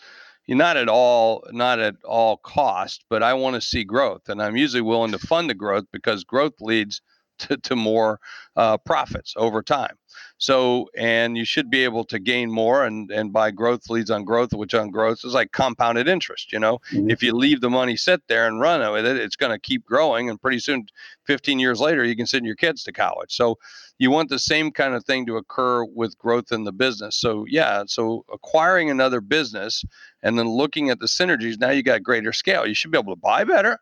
not 0.56 0.76
at 0.76 0.88
all 0.88 1.44
not 1.52 1.78
at 1.78 1.94
all 2.04 2.36
cost 2.38 3.04
but 3.08 3.22
i 3.22 3.34
want 3.34 3.54
to 3.54 3.60
see 3.60 3.84
growth 3.84 4.28
and 4.28 4.42
i'm 4.42 4.56
usually 4.56 4.80
willing 4.80 5.12
to 5.12 5.18
fund 5.18 5.48
the 5.48 5.54
growth 5.54 5.84
because 5.92 6.24
growth 6.24 6.54
leads 6.60 7.00
to, 7.38 7.56
to 7.56 7.76
more 7.76 8.20
uh, 8.56 8.76
profits 8.78 9.34
over 9.36 9.62
time. 9.62 9.96
So 10.38 10.88
and 10.96 11.36
you 11.36 11.44
should 11.44 11.70
be 11.70 11.84
able 11.84 12.04
to 12.06 12.18
gain 12.18 12.50
more 12.50 12.84
and 12.84 13.10
and 13.10 13.32
by 13.32 13.50
growth 13.50 13.88
leads 13.88 14.10
on 14.10 14.24
growth 14.24 14.52
which 14.52 14.74
on 14.74 14.90
growth 14.90 15.20
is 15.24 15.34
like 15.34 15.52
compounded 15.52 16.08
interest 16.08 16.52
you 16.52 16.58
know? 16.58 16.78
Mm-hmm. 16.92 17.10
if 17.10 17.22
you 17.22 17.32
leave 17.32 17.60
the 17.60 17.70
money 17.70 17.96
sit 17.96 18.22
there 18.28 18.46
and 18.46 18.60
run 18.60 18.80
with 18.92 19.06
it 19.06 19.16
it's 19.16 19.36
going 19.36 19.52
to 19.52 19.58
keep 19.58 19.84
growing 19.84 20.30
and 20.30 20.40
pretty 20.40 20.58
soon 20.58 20.86
15 21.26 21.58
years 21.58 21.80
later 21.80 22.04
you 22.04 22.16
can 22.16 22.26
send 22.26 22.46
your 22.46 22.56
kids 22.56 22.82
to 22.84 22.92
college. 22.92 23.34
So 23.34 23.58
you 23.98 24.10
want 24.10 24.28
the 24.28 24.38
same 24.38 24.70
kind 24.70 24.94
of 24.94 25.04
thing 25.04 25.26
to 25.26 25.36
occur 25.36 25.84
with 25.84 26.16
growth 26.18 26.52
in 26.52 26.64
the 26.64 26.72
business 26.72 27.16
so 27.16 27.44
yeah 27.48 27.82
so 27.86 28.24
acquiring 28.32 28.90
another 28.90 29.20
business 29.20 29.84
and 30.22 30.38
then 30.38 30.48
looking 30.48 30.90
at 30.90 31.00
the 31.00 31.06
synergies, 31.06 31.58
now 31.58 31.70
you 31.70 31.82
got 31.82 32.02
greater 32.02 32.32
scale. 32.32 32.66
You 32.66 32.74
should 32.74 32.90
be 32.90 32.98
able 32.98 33.14
to 33.14 33.20
buy 33.20 33.44
better, 33.44 33.78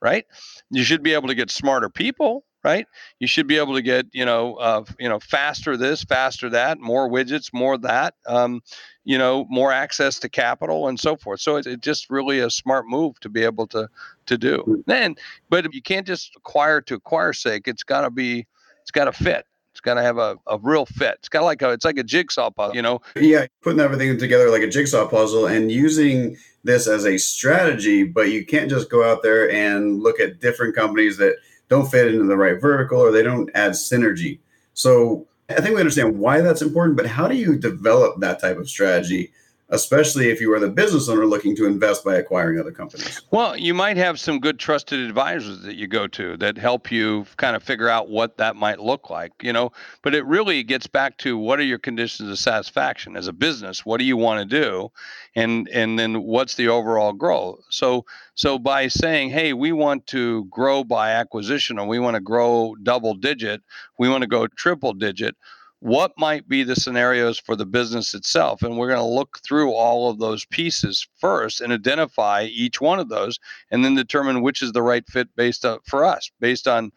right? 0.00 0.24
You 0.70 0.84
should 0.84 1.02
be 1.02 1.14
able 1.14 1.28
to 1.28 1.34
get 1.34 1.50
smarter 1.50 1.88
people, 1.88 2.44
right? 2.62 2.86
You 3.18 3.26
should 3.26 3.46
be 3.46 3.56
able 3.56 3.74
to 3.74 3.82
get, 3.82 4.06
you 4.12 4.24
know, 4.24 4.54
uh, 4.56 4.84
you 4.98 5.08
know, 5.08 5.18
faster 5.18 5.76
this, 5.76 6.04
faster 6.04 6.48
that, 6.50 6.78
more 6.78 7.08
widgets, 7.08 7.52
more 7.52 7.78
that, 7.78 8.14
um, 8.26 8.60
you 9.04 9.18
know, 9.18 9.46
more 9.48 9.72
access 9.72 10.18
to 10.20 10.28
capital 10.28 10.88
and 10.88 11.00
so 11.00 11.16
forth. 11.16 11.40
So 11.40 11.56
it's, 11.56 11.66
it's 11.66 11.82
just 11.82 12.10
really 12.10 12.38
a 12.38 12.50
smart 12.50 12.86
move 12.86 13.18
to 13.20 13.28
be 13.28 13.42
able 13.42 13.66
to 13.68 13.88
to 14.26 14.38
do. 14.38 14.84
Then, 14.86 15.16
but 15.48 15.72
you 15.74 15.82
can't 15.82 16.06
just 16.06 16.36
acquire 16.36 16.80
to 16.82 16.94
acquire 16.94 17.32
sake. 17.32 17.66
It's 17.66 17.82
got 17.82 18.02
to 18.02 18.10
be, 18.10 18.46
it's 18.82 18.90
got 18.92 19.06
to 19.06 19.12
fit. 19.12 19.44
Got 19.80 19.94
to 19.94 20.02
have 20.02 20.18
a, 20.18 20.36
a 20.46 20.58
real 20.58 20.86
fit. 20.86 21.16
It's 21.18 21.28
kind 21.28 21.42
of 21.42 21.46
like 21.46 21.62
a 21.62 21.70
it's 21.70 21.84
like 21.84 21.98
a 21.98 22.02
jigsaw 22.02 22.50
puzzle, 22.50 22.76
you 22.76 22.82
know. 22.82 23.00
Yeah, 23.16 23.46
putting 23.62 23.80
everything 23.80 24.18
together 24.18 24.50
like 24.50 24.62
a 24.62 24.68
jigsaw 24.68 25.06
puzzle 25.08 25.46
and 25.46 25.70
using 25.70 26.36
this 26.64 26.86
as 26.86 27.06
a 27.06 27.18
strategy, 27.18 28.04
but 28.04 28.30
you 28.30 28.44
can't 28.44 28.68
just 28.68 28.90
go 28.90 29.10
out 29.10 29.22
there 29.22 29.50
and 29.50 30.02
look 30.02 30.20
at 30.20 30.40
different 30.40 30.74
companies 30.74 31.16
that 31.16 31.36
don't 31.68 31.90
fit 31.90 32.08
into 32.08 32.24
the 32.24 32.36
right 32.36 32.60
vertical 32.60 32.98
or 32.98 33.10
they 33.10 33.22
don't 33.22 33.50
add 33.54 33.72
synergy. 33.72 34.40
So 34.74 35.26
I 35.48 35.60
think 35.60 35.74
we 35.74 35.80
understand 35.80 36.18
why 36.18 36.40
that's 36.40 36.62
important, 36.62 36.96
but 36.96 37.06
how 37.06 37.28
do 37.28 37.36
you 37.36 37.56
develop 37.56 38.20
that 38.20 38.40
type 38.40 38.58
of 38.58 38.68
strategy 38.68 39.32
especially 39.70 40.30
if 40.30 40.40
you 40.40 40.52
are 40.52 40.60
the 40.60 40.68
business 40.68 41.08
owner 41.08 41.26
looking 41.26 41.54
to 41.56 41.66
invest 41.66 42.04
by 42.04 42.16
acquiring 42.16 42.58
other 42.58 42.72
companies? 42.72 43.22
Well, 43.30 43.56
you 43.56 43.72
might 43.72 43.96
have 43.96 44.18
some 44.18 44.40
good 44.40 44.58
trusted 44.58 45.00
advisors 45.00 45.62
that 45.62 45.76
you 45.76 45.86
go 45.86 46.06
to 46.08 46.36
that 46.38 46.58
help 46.58 46.90
you 46.90 47.24
kind 47.36 47.54
of 47.54 47.62
figure 47.62 47.88
out 47.88 48.08
what 48.08 48.36
that 48.38 48.56
might 48.56 48.80
look 48.80 49.10
like, 49.10 49.32
you 49.42 49.52
know. 49.52 49.72
But 50.02 50.14
it 50.14 50.26
really 50.26 50.62
gets 50.62 50.86
back 50.86 51.18
to 51.18 51.38
what 51.38 51.58
are 51.58 51.64
your 51.64 51.78
conditions 51.78 52.30
of 52.30 52.38
satisfaction 52.38 53.16
as 53.16 53.28
a 53.28 53.32
business? 53.32 53.86
What 53.86 53.98
do 53.98 54.04
you 54.04 54.16
want 54.16 54.40
to 54.48 54.62
do? 54.62 54.90
And 55.36 55.68
and 55.68 55.98
then 55.98 56.22
what's 56.22 56.56
the 56.56 56.68
overall 56.68 57.12
growth? 57.12 57.60
So 57.70 58.04
so 58.34 58.58
by 58.58 58.88
saying, 58.88 59.30
"Hey, 59.30 59.52
we 59.52 59.72
want 59.72 60.06
to 60.08 60.44
grow 60.46 60.82
by 60.82 61.12
acquisition 61.12 61.78
or 61.78 61.86
we 61.86 61.98
want 61.98 62.14
to 62.14 62.20
grow 62.20 62.74
double 62.82 63.14
digit, 63.14 63.62
we 63.98 64.08
want 64.08 64.22
to 64.22 64.28
go 64.28 64.46
triple 64.48 64.92
digit." 64.92 65.36
What 65.80 66.12
might 66.18 66.46
be 66.48 66.62
the 66.62 66.76
scenarios 66.76 67.38
for 67.38 67.56
the 67.56 67.66
business 67.66 68.14
itself? 68.14 68.62
And 68.62 68.76
we're 68.76 68.88
going 68.88 69.00
to 69.00 69.04
look 69.04 69.40
through 69.42 69.72
all 69.72 70.10
of 70.10 70.18
those 70.18 70.44
pieces 70.44 71.06
first 71.18 71.60
and 71.60 71.72
identify 71.72 72.44
each 72.44 72.80
one 72.80 73.00
of 73.00 73.08
those 73.08 73.38
and 73.70 73.84
then 73.84 73.94
determine 73.94 74.42
which 74.42 74.62
is 74.62 74.72
the 74.72 74.82
right 74.82 75.06
fit 75.08 75.34
based 75.36 75.64
on 75.64 75.78
for 75.84 76.04
us 76.04 76.30
based 76.40 76.68
on 76.68 76.92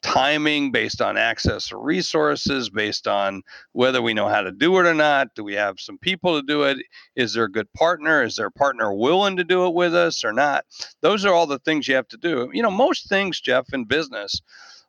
timing 0.00 0.70
based 0.70 1.02
on 1.02 1.16
access 1.16 1.68
to 1.68 1.76
resources 1.76 2.70
based 2.70 3.08
on 3.08 3.42
whether 3.72 4.00
we 4.00 4.14
know 4.14 4.28
how 4.28 4.40
to 4.40 4.52
do 4.52 4.78
it 4.78 4.86
or 4.86 4.94
not. 4.94 5.34
Do 5.34 5.42
we 5.42 5.54
have 5.54 5.80
some 5.80 5.98
people 5.98 6.40
to 6.40 6.46
do 6.46 6.62
it? 6.62 6.78
Is 7.16 7.34
there 7.34 7.44
a 7.44 7.50
good 7.50 7.72
partner? 7.72 8.22
Is 8.22 8.36
there 8.36 8.46
a 8.46 8.52
partner 8.52 8.92
willing 8.92 9.36
to 9.36 9.44
do 9.44 9.66
it 9.66 9.74
with 9.74 9.96
us 9.96 10.24
or 10.24 10.32
not? 10.32 10.64
Those 11.00 11.24
are 11.24 11.34
all 11.34 11.46
the 11.46 11.58
things 11.58 11.88
you 11.88 11.96
have 11.96 12.08
to 12.08 12.16
do. 12.16 12.48
You 12.52 12.62
know 12.62 12.70
most 12.70 13.08
things 13.08 13.40
jeff 13.40 13.72
in 13.72 13.84
business 13.84 14.40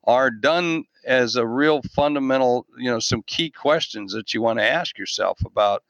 are 0.09 0.31
done 0.31 0.85
as 1.05 1.35
a 1.35 1.45
real 1.45 1.83
fundamental, 1.83 2.65
you 2.77 2.89
know, 2.89 2.99
some 2.99 3.21
key 3.27 3.51
questions 3.51 4.11
that 4.11 4.33
you 4.33 4.41
want 4.41 4.57
to 4.57 4.67
ask 4.67 4.97
yourself 4.97 5.39
about 5.45 5.83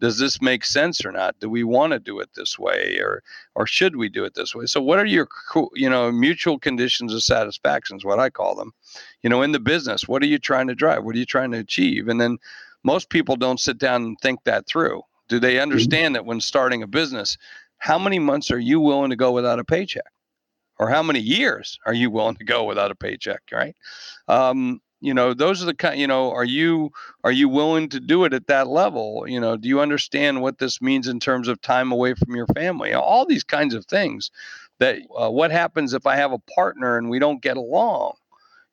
does 0.00 0.18
this 0.18 0.40
make 0.42 0.64
sense 0.64 1.04
or 1.04 1.12
not? 1.12 1.38
Do 1.40 1.48
we 1.48 1.62
want 1.62 1.92
to 1.92 1.98
do 1.98 2.18
it 2.20 2.30
this 2.34 2.58
way 2.58 2.98
or 3.00 3.22
or 3.54 3.66
should 3.66 3.96
we 3.96 4.08
do 4.08 4.24
it 4.24 4.34
this 4.34 4.54
way? 4.54 4.64
So 4.64 4.80
what 4.80 4.98
are 4.98 5.04
your 5.04 5.28
you 5.74 5.90
know 5.90 6.10
mutual 6.10 6.58
conditions 6.58 7.12
of 7.12 7.22
satisfaction 7.22 7.98
is 7.98 8.04
what 8.04 8.18
I 8.18 8.30
call 8.30 8.54
them. 8.54 8.72
You 9.22 9.28
know, 9.28 9.42
in 9.42 9.52
the 9.52 9.60
business, 9.60 10.08
what 10.08 10.22
are 10.22 10.26
you 10.26 10.38
trying 10.38 10.68
to 10.68 10.74
drive? 10.74 11.04
What 11.04 11.14
are 11.14 11.18
you 11.18 11.26
trying 11.26 11.50
to 11.52 11.58
achieve? 11.58 12.08
And 12.08 12.18
then 12.18 12.38
most 12.82 13.10
people 13.10 13.36
don't 13.36 13.60
sit 13.60 13.76
down 13.76 14.04
and 14.04 14.18
think 14.20 14.44
that 14.44 14.66
through. 14.66 15.02
Do 15.28 15.38
they 15.38 15.54
mm-hmm. 15.54 15.62
understand 15.62 16.14
that 16.14 16.24
when 16.24 16.40
starting 16.40 16.82
a 16.82 16.86
business, 16.86 17.36
how 17.78 17.98
many 17.98 18.18
months 18.18 18.50
are 18.50 18.58
you 18.58 18.80
willing 18.80 19.10
to 19.10 19.16
go 19.16 19.32
without 19.32 19.58
a 19.58 19.64
paycheck? 19.64 20.12
Or 20.78 20.88
how 20.88 21.02
many 21.02 21.20
years 21.20 21.78
are 21.86 21.94
you 21.94 22.10
willing 22.10 22.36
to 22.36 22.44
go 22.44 22.64
without 22.64 22.90
a 22.90 22.94
paycheck 22.94 23.42
right? 23.52 23.76
Um, 24.28 24.80
you 25.00 25.12
know 25.12 25.34
those 25.34 25.62
are 25.62 25.66
the 25.66 25.74
kind 25.74 26.00
you 26.00 26.06
know 26.06 26.32
are 26.32 26.44
you 26.44 26.90
are 27.22 27.32
you 27.32 27.48
willing 27.48 27.88
to 27.90 28.00
do 28.00 28.24
it 28.24 28.32
at 28.32 28.46
that 28.46 28.68
level? 28.68 29.24
You 29.28 29.40
know 29.40 29.56
do 29.56 29.68
you 29.68 29.80
understand 29.80 30.40
what 30.40 30.58
this 30.58 30.80
means 30.80 31.06
in 31.06 31.20
terms 31.20 31.48
of 31.48 31.60
time 31.60 31.92
away 31.92 32.14
from 32.14 32.34
your 32.34 32.46
family? 32.48 32.94
All 32.94 33.26
these 33.26 33.44
kinds 33.44 33.74
of 33.74 33.84
things 33.86 34.30
that 34.78 34.98
uh, 35.16 35.30
what 35.30 35.50
happens 35.50 35.94
if 35.94 36.06
i 36.06 36.16
have 36.16 36.32
a 36.32 36.38
partner 36.54 36.98
and 36.98 37.08
we 37.08 37.18
don't 37.18 37.40
get 37.40 37.56
along 37.56 38.12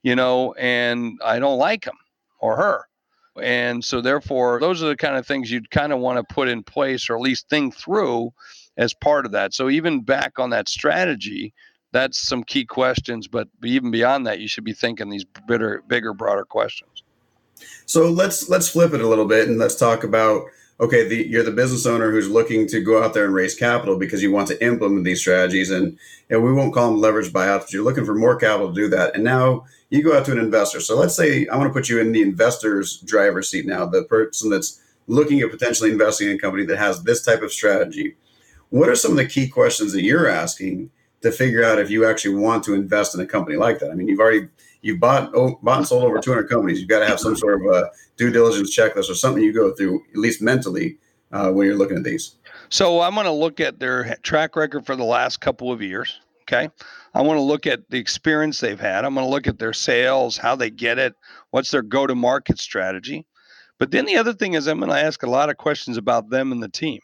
you 0.01 0.13
know 0.15 0.53
and 0.55 1.17
i 1.23 1.39
don't 1.39 1.57
like 1.57 1.85
him 1.85 1.97
or 2.39 2.57
her? 2.57 2.87
And 3.41 3.83
so 3.83 4.01
therefore 4.01 4.59
those 4.59 4.83
are 4.83 4.87
the 4.87 4.95
kind 4.95 5.15
of 5.15 5.25
things 5.25 5.51
you'd 5.51 5.71
kind 5.71 5.91
of 5.91 5.99
want 5.99 6.17
to 6.17 6.33
put 6.33 6.49
in 6.49 6.63
place 6.63 7.09
or 7.09 7.15
at 7.15 7.21
least 7.21 7.49
think 7.49 7.75
through 7.75 8.31
as 8.77 8.93
part 8.93 9.25
of 9.25 9.31
that. 9.31 9.53
So 9.53 9.69
even 9.69 10.01
back 10.01 10.39
on 10.39 10.49
that 10.51 10.69
strategy 10.69 11.53
that's 11.93 12.17
some 12.17 12.43
key 12.43 12.65
questions. 12.65 13.27
But 13.27 13.47
even 13.63 13.91
beyond 13.91 14.27
that, 14.27 14.39
you 14.39 14.47
should 14.49 14.65
be 14.65 14.73
thinking 14.73 15.09
these 15.09 15.25
bigger, 15.47 15.83
bigger, 15.87 16.13
broader 16.13 16.43
questions. 16.43 17.03
So 17.85 18.09
let's 18.09 18.49
let's 18.49 18.67
flip 18.67 18.93
it 18.93 19.01
a 19.01 19.07
little 19.07 19.25
bit 19.25 19.47
and 19.47 19.57
let's 19.57 19.75
talk 19.75 20.03
about 20.03 20.43
okay, 20.79 21.07
the, 21.07 21.27
you're 21.27 21.43
the 21.43 21.51
business 21.51 21.85
owner 21.85 22.11
who's 22.11 22.27
looking 22.27 22.67
to 22.67 22.81
go 22.81 23.01
out 23.01 23.13
there 23.13 23.25
and 23.25 23.33
raise 23.33 23.55
capital 23.55 23.97
because 23.97 24.21
you 24.21 24.31
want 24.31 24.47
to 24.49 24.61
implement 24.65 25.05
these 25.05 25.21
strategies, 25.21 25.71
and 25.71 25.97
and 26.29 26.43
we 26.43 26.51
won't 26.51 26.73
call 26.73 26.91
them 26.91 26.99
leverage 26.99 27.31
buyouts, 27.31 27.61
but 27.61 27.73
you're 27.73 27.83
looking 27.83 28.05
for 28.05 28.15
more 28.15 28.35
capital 28.35 28.73
to 28.73 28.73
do 28.73 28.89
that. 28.89 29.15
And 29.15 29.23
now 29.23 29.65
you 29.89 30.03
go 30.03 30.17
out 30.17 30.25
to 30.25 30.31
an 30.31 30.39
investor. 30.39 30.79
So 30.79 30.97
let's 30.97 31.15
say 31.15 31.47
I 31.47 31.55
want 31.55 31.69
to 31.69 31.73
put 31.73 31.89
you 31.89 32.01
in 32.01 32.11
the 32.11 32.21
investor's 32.21 32.97
driver's 33.01 33.49
seat 33.49 33.65
now, 33.65 33.85
the 33.85 34.03
person 34.03 34.49
that's 34.49 34.81
looking 35.07 35.41
at 35.41 35.51
potentially 35.51 35.91
investing 35.91 36.29
in 36.29 36.35
a 36.35 36.39
company 36.39 36.65
that 36.65 36.79
has 36.79 37.03
this 37.03 37.23
type 37.23 37.41
of 37.41 37.51
strategy. 37.51 38.15
What 38.69 38.89
are 38.89 38.95
some 38.95 39.11
of 39.11 39.17
the 39.17 39.27
key 39.27 39.47
questions 39.47 39.93
that 39.93 40.01
you're 40.01 40.27
asking? 40.27 40.89
To 41.23 41.31
figure 41.31 41.63
out 41.63 41.79
if 41.79 41.89
you 41.89 42.05
actually 42.05 42.35
want 42.35 42.63
to 42.65 42.73
invest 42.73 43.15
in 43.15 43.21
a 43.21 43.25
company 43.25 43.57
like 43.57 43.79
that. 43.79 43.89
I 43.89 43.95
mean, 43.95 44.07
you've 44.07 44.19
already 44.19 44.47
you've 44.81 44.99
bought 44.99 45.31
oh, 45.33 45.59
bought 45.63 45.79
and 45.79 45.87
sold 45.87 46.03
over 46.03 46.19
200 46.19 46.47
companies. 46.49 46.79
You've 46.79 46.89
got 46.89 46.99
to 46.99 47.07
have 47.07 47.19
some 47.19 47.35
sort 47.35 47.61
of 47.61 47.73
a 47.73 47.89
due 48.17 48.29
diligence 48.29 48.77
checklist 48.77 49.09
or 49.09 49.15
something 49.15 49.41
you 49.41 49.53
go 49.53 49.73
through 49.73 50.03
at 50.11 50.17
least 50.17 50.41
mentally 50.41 50.97
uh, 51.31 51.49
when 51.49 51.65
you're 51.65 51.77
looking 51.77 51.97
at 51.97 52.03
these. 52.03 52.35
So 52.69 53.01
I'm 53.01 53.13
going 53.15 53.25
to 53.25 53.31
look 53.31 53.59
at 53.59 53.79
their 53.79 54.15
track 54.17 54.55
record 54.55 54.85
for 54.85 54.95
the 54.95 55.03
last 55.03 55.39
couple 55.39 55.71
of 55.71 55.81
years. 55.81 56.19
Okay. 56.41 56.69
I 57.13 57.21
want 57.21 57.37
to 57.37 57.41
look 57.43 57.67
at 57.67 57.89
the 57.89 57.97
experience 57.97 58.59
they've 58.59 58.79
had. 58.79 59.05
I'm 59.05 59.13
going 59.13 59.25
to 59.25 59.29
look 59.29 59.47
at 59.47 59.59
their 59.59 59.71
sales, 59.71 60.35
how 60.35 60.55
they 60.55 60.69
get 60.69 60.99
it, 60.99 61.15
what's 61.51 61.71
their 61.71 61.81
go 61.81 62.05
to 62.05 62.15
market 62.15 62.59
strategy. 62.59 63.25
But 63.79 63.91
then 63.91 64.05
the 64.05 64.17
other 64.17 64.33
thing 64.33 64.55
is, 64.55 64.67
I'm 64.67 64.79
going 64.79 64.91
to 64.91 64.99
ask 64.99 65.23
a 65.23 65.29
lot 65.29 65.49
of 65.49 65.57
questions 65.57 65.97
about 65.97 66.29
them 66.29 66.51
and 66.51 66.61
the 66.61 66.69
team. 66.69 66.99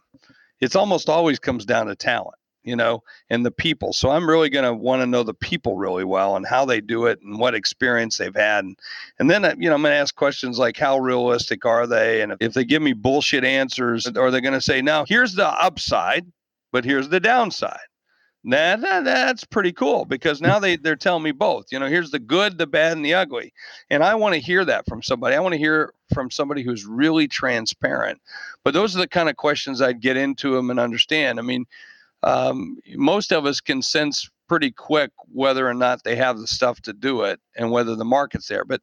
It's 0.59 0.75
almost 0.75 1.09
always 1.09 1.39
comes 1.39 1.65
down 1.65 1.87
to 1.87 1.95
talent 1.95 2.38
you 2.63 2.75
know, 2.75 3.03
and 3.29 3.45
the 3.45 3.51
people. 3.51 3.93
So 3.93 4.09
I'm 4.09 4.29
really 4.29 4.49
going 4.49 4.65
to 4.65 4.73
want 4.73 5.01
to 5.01 5.07
know 5.07 5.23
the 5.23 5.33
people 5.33 5.77
really 5.77 6.03
well 6.03 6.35
and 6.35 6.45
how 6.45 6.65
they 6.65 6.81
do 6.81 7.05
it 7.05 7.19
and 7.21 7.39
what 7.39 7.55
experience 7.55 8.17
they've 8.17 8.35
had. 8.35 8.65
And, 8.65 8.79
and 9.17 9.29
then, 9.29 9.45
uh, 9.45 9.55
you 9.57 9.69
know, 9.69 9.75
I'm 9.75 9.81
going 9.81 9.93
to 9.93 9.97
ask 9.97 10.15
questions 10.15 10.59
like 10.59 10.77
how 10.77 10.97
realistic 10.99 11.65
are 11.65 11.87
they? 11.87 12.21
And 12.21 12.35
if 12.39 12.53
they 12.53 12.65
give 12.65 12.81
me 12.81 12.93
bullshit 12.93 13.43
answers, 13.43 14.07
are 14.07 14.31
they 14.31 14.41
going 14.41 14.53
to 14.53 14.61
say, 14.61 14.81
now 14.81 15.05
here's 15.05 15.35
the 15.35 15.47
upside, 15.47 16.25
but 16.71 16.85
here's 16.85 17.09
the 17.09 17.19
downside? 17.19 17.79
That, 18.45 18.79
that 18.81 19.03
that's 19.03 19.43
pretty 19.43 19.73
cool 19.73 20.05
because 20.05 20.39
now 20.39 20.59
they 20.59 20.77
they're 20.77 20.95
telling 20.95 21.23
me 21.23 21.31
both. 21.31 21.65
You 21.71 21.79
know, 21.79 21.87
here's 21.87 22.11
the 22.11 22.19
good, 22.19 22.57
the 22.57 22.67
bad, 22.67 22.93
and 22.93 23.03
the 23.03 23.13
ugly, 23.13 23.53
and 23.89 24.01
I 24.01 24.15
want 24.15 24.33
to 24.33 24.39
hear 24.39 24.63
that 24.63 24.85
from 24.87 25.03
somebody. 25.03 25.35
I 25.35 25.41
want 25.41 25.53
to 25.53 25.59
hear 25.59 25.93
from 26.13 26.31
somebody 26.31 26.63
who's 26.63 26.85
really 26.85 27.27
transparent. 27.27 28.21
But 28.63 28.73
those 28.73 28.95
are 28.95 28.99
the 28.99 29.09
kind 29.09 29.27
of 29.27 29.35
questions 29.35 29.81
I'd 29.81 29.99
get 29.99 30.15
into 30.15 30.55
them 30.55 30.69
and 30.69 30.79
understand. 30.79 31.37
I 31.37 31.41
mean, 31.41 31.65
um, 32.23 32.77
most 32.95 33.31
of 33.31 33.45
us 33.45 33.61
can 33.61 33.81
sense 33.81 34.29
pretty 34.47 34.71
quick 34.71 35.11
whether 35.31 35.67
or 35.67 35.73
not 35.73 36.03
they 36.03 36.15
have 36.15 36.39
the 36.39 36.47
stuff 36.47 36.81
to 36.81 36.93
do 36.93 37.21
it 37.21 37.39
and 37.55 37.71
whether 37.71 37.95
the 37.95 38.05
market's 38.05 38.47
there. 38.47 38.65
But, 38.65 38.81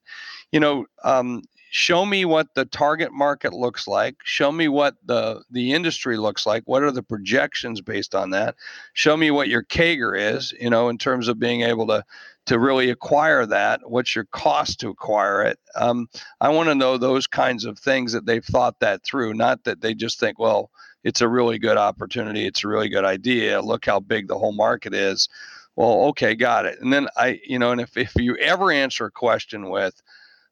you 0.53 0.61
know, 0.61 0.87
um, 1.03 1.43
show 1.71 2.07
me 2.07 2.25
what 2.25 2.55
the 2.55 2.65
target 2.65 3.13
market 3.13 3.53
looks 3.53 3.89
like. 3.89 4.17
Show 4.25 4.53
me 4.53 4.69
what 4.69 4.95
the 5.05 5.43
the 5.51 5.73
industry 5.73 6.17
looks 6.17 6.47
like. 6.47 6.63
What 6.67 6.83
are 6.83 6.93
the 6.93 7.03
projections 7.03 7.81
based 7.81 8.15
on 8.15 8.31
that? 8.31 8.55
Show 8.95 9.17
me 9.17 9.31
what 9.31 9.49
your 9.49 9.65
CAGR 9.65 10.37
is. 10.37 10.55
You 10.59 10.71
know, 10.71 10.89
in 10.89 10.99
terms 10.99 11.29
of 11.29 11.39
being 11.39 11.63
able 11.63 11.87
to 11.89 12.05
to 12.47 12.59
really 12.59 12.91
acquire 12.91 13.45
that. 13.45 13.81
What's 13.91 14.15
your 14.15 14.27
cost 14.27 14.81
to 14.81 14.89
acquire 14.89 15.43
it? 15.43 15.59
Um, 15.75 16.09
I 16.41 16.49
want 16.49 16.69
to 16.69 16.75
know 16.75 16.97
those 16.97 17.27
kinds 17.27 17.65
of 17.65 17.79
things 17.79 18.13
that 18.13 18.25
they've 18.25 18.45
thought 18.45 18.79
that 18.81 19.05
through, 19.05 19.35
not 19.35 19.65
that 19.65 19.81
they 19.81 19.95
just 19.95 20.21
think, 20.21 20.39
well, 20.39 20.71
it's 21.07 21.21
a 21.21 21.29
really 21.29 21.57
good 21.57 21.77
opportunity. 21.77 22.47
It's 22.47 22.65
a 22.65 22.69
really 22.69 22.89
good 22.89 23.05
idea. 23.05 23.63
Look 23.63 23.87
how 23.87 24.01
big 24.01 24.27
the 24.27 24.37
whole 24.37 24.51
market 24.51 24.93
is. 24.93 25.29
Well, 25.77 26.07
okay, 26.07 26.35
got 26.35 26.67
it. 26.67 26.81
And 26.81 26.93
then 26.93 27.07
I, 27.17 27.41
you 27.47 27.61
know, 27.61 27.71
and 27.71 27.81
if, 27.81 27.97
if 27.97 28.13
you 28.17 28.35
ever 28.39 28.73
answer 28.73 29.05
a 29.05 29.11
question 29.13 29.71
with, 29.71 30.03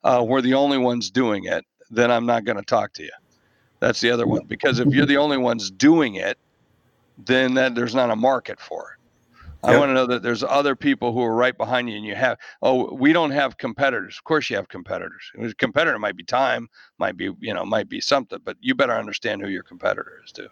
uh, 0.04 0.24
we're 0.24 0.42
the 0.42 0.54
only 0.54 0.78
ones 0.78 1.10
doing 1.10 1.46
it, 1.46 1.66
then 1.90 2.12
I'm 2.12 2.24
not 2.24 2.44
going 2.44 2.56
to 2.56 2.62
talk 2.62 2.92
to 2.94 3.02
you. 3.02 3.10
That's 3.80 4.00
the 4.00 4.12
other 4.12 4.28
one. 4.28 4.44
Because 4.46 4.78
if 4.78 4.94
you're 4.94 5.06
the 5.06 5.16
only 5.16 5.38
ones 5.38 5.72
doing 5.72 6.14
it, 6.14 6.38
then 7.18 7.54
that 7.54 7.74
there's 7.74 7.94
not 7.96 8.10
a 8.10 8.16
market 8.16 8.60
for 8.60 8.92
it. 8.92 9.03
I 9.64 9.78
want 9.78 9.90
to 9.90 9.94
know 9.94 10.06
that 10.06 10.22
there's 10.22 10.42
other 10.42 10.76
people 10.76 11.12
who 11.12 11.22
are 11.22 11.34
right 11.34 11.56
behind 11.56 11.88
you, 11.88 11.96
and 11.96 12.04
you 12.04 12.14
have. 12.14 12.38
Oh, 12.62 12.94
we 12.94 13.12
don't 13.12 13.30
have 13.30 13.56
competitors. 13.56 14.16
Of 14.18 14.24
course, 14.24 14.50
you 14.50 14.56
have 14.56 14.68
competitors. 14.68 15.30
A 15.38 15.54
competitor 15.54 15.98
might 15.98 16.16
be 16.16 16.24
time, 16.24 16.68
might 16.98 17.16
be 17.16 17.30
you 17.40 17.54
know, 17.54 17.64
might 17.64 17.88
be 17.88 18.00
something, 18.00 18.38
but 18.44 18.56
you 18.60 18.74
better 18.74 18.92
understand 18.92 19.42
who 19.42 19.48
your 19.48 19.62
competitor 19.62 20.20
is 20.24 20.32
too. 20.32 20.48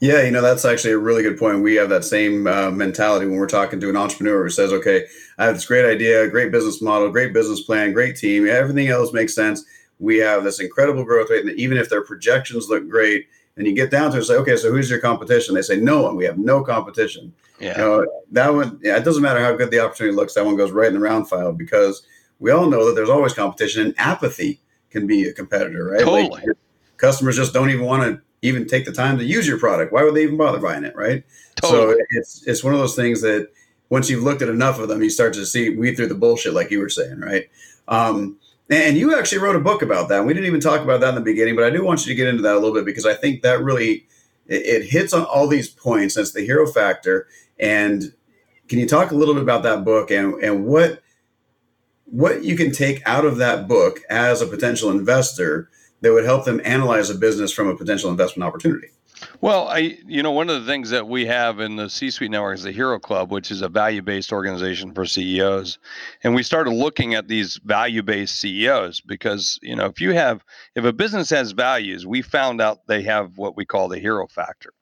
Yeah, 0.00 0.22
you 0.22 0.30
know 0.30 0.42
that's 0.42 0.64
actually 0.64 0.92
a 0.92 0.98
really 0.98 1.22
good 1.22 1.38
point. 1.38 1.62
We 1.62 1.74
have 1.74 1.90
that 1.90 2.04
same 2.04 2.46
uh, 2.46 2.70
mentality 2.70 3.26
when 3.26 3.36
we're 3.36 3.46
talking 3.46 3.80
to 3.80 3.90
an 3.90 3.96
entrepreneur 3.96 4.44
who 4.44 4.50
says, 4.50 4.72
"Okay, 4.72 5.06
I 5.38 5.46
have 5.46 5.54
this 5.54 5.66
great 5.66 5.84
idea, 5.84 6.28
great 6.28 6.50
business 6.50 6.80
model, 6.80 7.10
great 7.10 7.32
business 7.32 7.60
plan, 7.60 7.92
great 7.92 8.16
team. 8.16 8.48
Everything 8.48 8.88
else 8.88 9.12
makes 9.12 9.34
sense. 9.34 9.64
We 9.98 10.18
have 10.18 10.44
this 10.44 10.60
incredible 10.60 11.04
growth 11.04 11.30
rate, 11.30 11.44
and 11.44 11.58
even 11.58 11.78
if 11.78 11.88
their 11.88 12.04
projections 12.04 12.68
look 12.68 12.88
great, 12.88 13.26
and 13.56 13.66
you 13.66 13.74
get 13.74 13.90
down 13.90 14.10
to 14.12 14.18
it, 14.18 14.24
say, 14.24 14.34
okay, 14.34 14.56
so 14.56 14.70
who's 14.70 14.90
your 14.90 15.00
competition? 15.00 15.54
They 15.54 15.62
say, 15.62 15.76
no 15.80 16.02
one. 16.02 16.16
We 16.16 16.24
have 16.24 16.38
no 16.38 16.62
competition. 16.62 17.32
Yeah. 17.58 17.72
You 17.72 17.78
know, 17.78 18.06
that 18.32 18.52
one, 18.52 18.78
yeah, 18.82 18.96
it 18.96 19.04
doesn't 19.04 19.22
matter 19.22 19.40
how 19.40 19.54
good 19.56 19.70
the 19.70 19.80
opportunity 19.80 20.14
looks. 20.14 20.34
That 20.34 20.44
one 20.44 20.56
goes 20.56 20.72
right 20.72 20.88
in 20.88 20.94
the 20.94 21.00
round 21.00 21.28
file 21.28 21.52
because 21.52 22.02
we 22.38 22.50
all 22.50 22.66
know 22.66 22.86
that 22.86 22.94
there's 22.94 23.08
always 23.08 23.32
competition 23.32 23.86
and 23.86 23.94
apathy 23.98 24.60
can 24.90 25.06
be 25.06 25.26
a 25.26 25.32
competitor, 25.32 25.84
right? 25.84 26.00
Totally. 26.00 26.28
Like 26.28 26.56
customers 26.98 27.36
just 27.36 27.54
don't 27.54 27.70
even 27.70 27.86
want 27.86 28.02
to 28.02 28.20
even 28.42 28.66
take 28.66 28.84
the 28.84 28.92
time 28.92 29.16
to 29.18 29.24
use 29.24 29.48
your 29.48 29.58
product. 29.58 29.92
Why 29.92 30.02
would 30.04 30.14
they 30.14 30.22
even 30.22 30.36
bother 30.36 30.58
buying 30.58 30.84
it, 30.84 30.94
right? 30.94 31.24
Totally. 31.56 31.94
So 31.94 32.00
it's 32.10 32.46
it's 32.46 32.62
one 32.62 32.74
of 32.74 32.80
those 32.80 32.94
things 32.94 33.22
that 33.22 33.48
once 33.88 34.10
you've 34.10 34.22
looked 34.22 34.42
at 34.42 34.48
enough 34.48 34.78
of 34.78 34.88
them, 34.88 35.02
you 35.02 35.10
start 35.10 35.32
to 35.34 35.46
see 35.46 35.70
weed 35.70 35.96
through 35.96 36.08
the 36.08 36.14
bullshit, 36.14 36.52
like 36.52 36.70
you 36.70 36.80
were 36.80 36.88
saying, 36.88 37.20
right? 37.20 37.48
Um, 37.88 38.36
and 38.68 38.96
you 38.96 39.16
actually 39.16 39.38
wrote 39.38 39.56
a 39.56 39.60
book 39.60 39.82
about 39.82 40.08
that. 40.08 40.24
We 40.24 40.34
didn't 40.34 40.46
even 40.46 40.60
talk 40.60 40.80
about 40.80 41.00
that 41.00 41.10
in 41.10 41.14
the 41.14 41.20
beginning, 41.20 41.54
but 41.54 41.64
I 41.64 41.70
do 41.70 41.84
want 41.84 42.04
you 42.04 42.12
to 42.12 42.16
get 42.16 42.28
into 42.28 42.42
that 42.42 42.54
a 42.54 42.58
little 42.58 42.74
bit 42.74 42.84
because 42.84 43.06
I 43.06 43.14
think 43.14 43.42
that 43.42 43.62
really 43.62 44.06
it, 44.46 44.62
it 44.66 44.86
hits 44.86 45.12
on 45.12 45.24
all 45.24 45.46
these 45.46 45.68
points. 45.68 46.14
That's 46.14 46.32
the 46.32 46.44
hero 46.44 46.66
factor. 46.66 47.28
And 47.58 48.12
can 48.68 48.78
you 48.78 48.88
talk 48.88 49.10
a 49.10 49.14
little 49.14 49.34
bit 49.34 49.42
about 49.42 49.62
that 49.62 49.84
book 49.84 50.10
and 50.10 50.34
and 50.42 50.66
what 50.66 51.02
what 52.06 52.44
you 52.44 52.56
can 52.56 52.72
take 52.72 53.02
out 53.06 53.24
of 53.24 53.36
that 53.38 53.68
book 53.68 54.00
as 54.10 54.40
a 54.40 54.46
potential 54.46 54.90
investor 54.90 55.68
that 56.00 56.12
would 56.12 56.24
help 56.24 56.44
them 56.44 56.60
analyze 56.64 57.10
a 57.10 57.14
business 57.14 57.52
from 57.52 57.68
a 57.68 57.76
potential 57.76 58.10
investment 58.10 58.46
opportunity? 58.46 58.88
Well, 59.40 59.68
I, 59.68 59.98
you 60.06 60.22
know, 60.22 60.30
one 60.30 60.48
of 60.48 60.60
the 60.60 60.70
things 60.70 60.90
that 60.90 61.08
we 61.08 61.26
have 61.26 61.60
in 61.60 61.76
the 61.76 61.90
C 61.90 62.10
Suite 62.10 62.30
Network 62.30 62.56
is 62.56 62.62
the 62.64 62.72
Hero 62.72 62.98
Club, 62.98 63.30
which 63.30 63.50
is 63.50 63.62
a 63.62 63.68
value 63.68 64.02
based 64.02 64.32
organization 64.32 64.92
for 64.94 65.04
CEOs. 65.04 65.78
And 66.24 66.34
we 66.34 66.42
started 66.42 66.70
looking 66.70 67.14
at 67.14 67.28
these 67.28 67.58
value 67.64 68.02
based 68.02 68.40
CEOs 68.40 69.00
because, 69.02 69.58
you 69.62 69.76
know, 69.76 69.86
if 69.86 70.00
you 70.00 70.12
have, 70.14 70.44
if 70.74 70.84
a 70.84 70.92
business 70.92 71.30
has 71.30 71.52
values, 71.52 72.06
we 72.06 72.22
found 72.22 72.60
out 72.60 72.86
they 72.86 73.02
have 73.02 73.36
what 73.36 73.56
we 73.56 73.64
call 73.66 73.88
the 73.88 73.98
hero 73.98 74.26
factor 74.26 74.72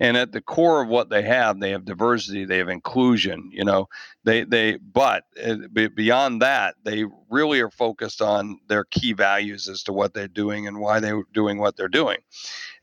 and 0.00 0.16
at 0.16 0.32
the 0.32 0.40
core 0.40 0.82
of 0.82 0.88
what 0.88 1.10
they 1.10 1.22
have 1.22 1.60
they 1.60 1.70
have 1.70 1.84
diversity 1.84 2.44
they 2.44 2.58
have 2.58 2.68
inclusion 2.68 3.50
you 3.52 3.64
know? 3.64 3.88
They 4.24 4.44
they 4.44 4.76
but 4.76 5.24
uh, 5.42 5.56
beyond 5.94 6.42
that 6.42 6.76
they 6.84 7.04
really 7.30 7.60
are 7.60 7.70
focused 7.70 8.22
on 8.22 8.58
their 8.68 8.84
key 8.84 9.12
values 9.12 9.68
as 9.68 9.82
to 9.84 9.92
what 9.92 10.14
they're 10.14 10.28
doing 10.28 10.66
and 10.66 10.80
why 10.80 11.00
they're 11.00 11.22
doing 11.32 11.58
what 11.58 11.76
they're 11.76 11.88
doing. 11.88 12.18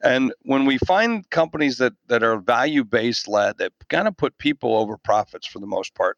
And 0.03 0.33
when 0.43 0.65
we 0.65 0.77
find 0.79 1.29
companies 1.29 1.77
that 1.77 1.93
that 2.07 2.23
are 2.23 2.37
value 2.37 2.83
based 2.83 3.27
led 3.27 3.57
that 3.57 3.73
kind 3.89 4.07
of 4.07 4.17
put 4.17 4.37
people 4.37 4.75
over 4.75 4.97
profits 4.97 5.47
for 5.47 5.59
the 5.59 5.67
most 5.67 5.95
part 5.95 6.17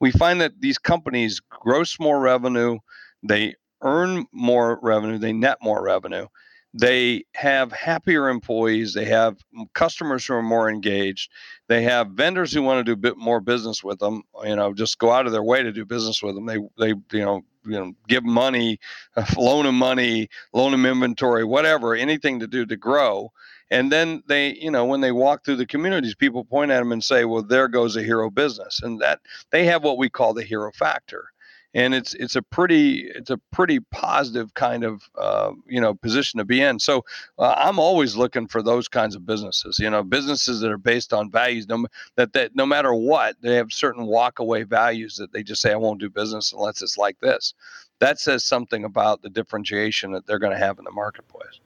we 0.00 0.10
find 0.10 0.40
that 0.40 0.60
these 0.60 0.78
companies 0.78 1.40
gross 1.40 1.98
more 2.00 2.20
revenue 2.20 2.78
they 3.22 3.54
earn 3.82 4.26
more 4.32 4.78
revenue 4.82 5.18
they 5.18 5.32
net 5.32 5.58
more 5.62 5.82
revenue 5.82 6.26
they 6.74 7.24
have 7.34 7.72
happier 7.72 8.28
employees 8.28 8.94
they 8.94 9.04
have 9.04 9.36
customers 9.74 10.24
who 10.26 10.34
are 10.34 10.42
more 10.42 10.70
engaged 10.70 11.30
they 11.68 11.82
have 11.82 12.08
vendors 12.10 12.52
who 12.52 12.62
want 12.62 12.78
to 12.78 12.84
do 12.84 12.92
a 12.92 12.96
bit 12.96 13.16
more 13.16 13.40
business 13.40 13.84
with 13.84 13.98
them 13.98 14.22
you 14.44 14.56
know 14.56 14.72
just 14.72 14.98
go 14.98 15.10
out 15.10 15.26
of 15.26 15.32
their 15.32 15.42
way 15.42 15.62
to 15.62 15.72
do 15.72 15.84
business 15.84 16.22
with 16.22 16.34
them 16.34 16.46
they 16.46 16.58
they 16.78 16.94
you 17.12 17.24
know 17.24 17.42
you 17.64 17.72
know 17.72 17.92
give 18.08 18.24
money 18.24 18.78
loan 19.36 19.64
them 19.64 19.76
money 19.78 20.28
loan 20.52 20.72
them 20.72 20.86
inventory 20.86 21.44
whatever 21.44 21.94
anything 21.94 22.40
to 22.40 22.46
do 22.46 22.66
to 22.66 22.76
grow. 22.76 23.32
And 23.70 23.90
then 23.90 24.22
they 24.26 24.54
you 24.54 24.70
know 24.70 24.84
when 24.84 25.00
they 25.00 25.12
walk 25.12 25.44
through 25.44 25.56
the 25.56 25.66
communities 25.66 26.14
people 26.14 26.44
point 26.44 26.70
at 26.70 26.78
them 26.78 26.92
and 26.92 27.02
say 27.02 27.24
well 27.24 27.42
there 27.42 27.68
goes 27.68 27.96
a 27.96 28.02
hero 28.02 28.30
business 28.30 28.80
and 28.82 29.00
that 29.00 29.20
they 29.50 29.64
have 29.66 29.82
what 29.82 29.98
we 29.98 30.10
call 30.10 30.34
the 30.34 30.44
hero 30.44 30.70
factor 30.72 31.31
and 31.74 31.94
it's 31.94 32.14
it's 32.14 32.36
a 32.36 32.42
pretty 32.42 33.10
it's 33.14 33.30
a 33.30 33.38
pretty 33.50 33.80
positive 33.80 34.52
kind 34.54 34.84
of 34.84 35.02
uh, 35.16 35.52
you 35.66 35.80
know 35.80 35.94
position 35.94 36.38
to 36.38 36.44
be 36.44 36.60
in. 36.60 36.78
So 36.78 37.04
uh, 37.38 37.54
I'm 37.56 37.78
always 37.78 38.16
looking 38.16 38.46
for 38.46 38.62
those 38.62 38.88
kinds 38.88 39.14
of 39.14 39.24
businesses. 39.24 39.78
You 39.78 39.90
know, 39.90 40.02
businesses 40.02 40.60
that 40.60 40.70
are 40.70 40.78
based 40.78 41.12
on 41.12 41.30
values. 41.30 41.68
No, 41.68 41.86
that 42.16 42.32
that 42.34 42.54
no 42.54 42.66
matter 42.66 42.94
what, 42.94 43.36
they 43.40 43.54
have 43.54 43.72
certain 43.72 44.06
walk 44.06 44.38
away 44.38 44.64
values 44.64 45.16
that 45.16 45.32
they 45.32 45.42
just 45.42 45.62
say 45.62 45.72
I 45.72 45.76
won't 45.76 46.00
do 46.00 46.10
business 46.10 46.52
unless 46.52 46.82
it's 46.82 46.98
like 46.98 47.18
this. 47.20 47.54
That 48.00 48.18
says 48.18 48.44
something 48.44 48.84
about 48.84 49.22
the 49.22 49.30
differentiation 49.30 50.12
that 50.12 50.26
they're 50.26 50.38
going 50.38 50.52
to 50.52 50.58
have 50.58 50.78
in 50.78 50.84
the 50.84 50.90
marketplace. 50.90 51.60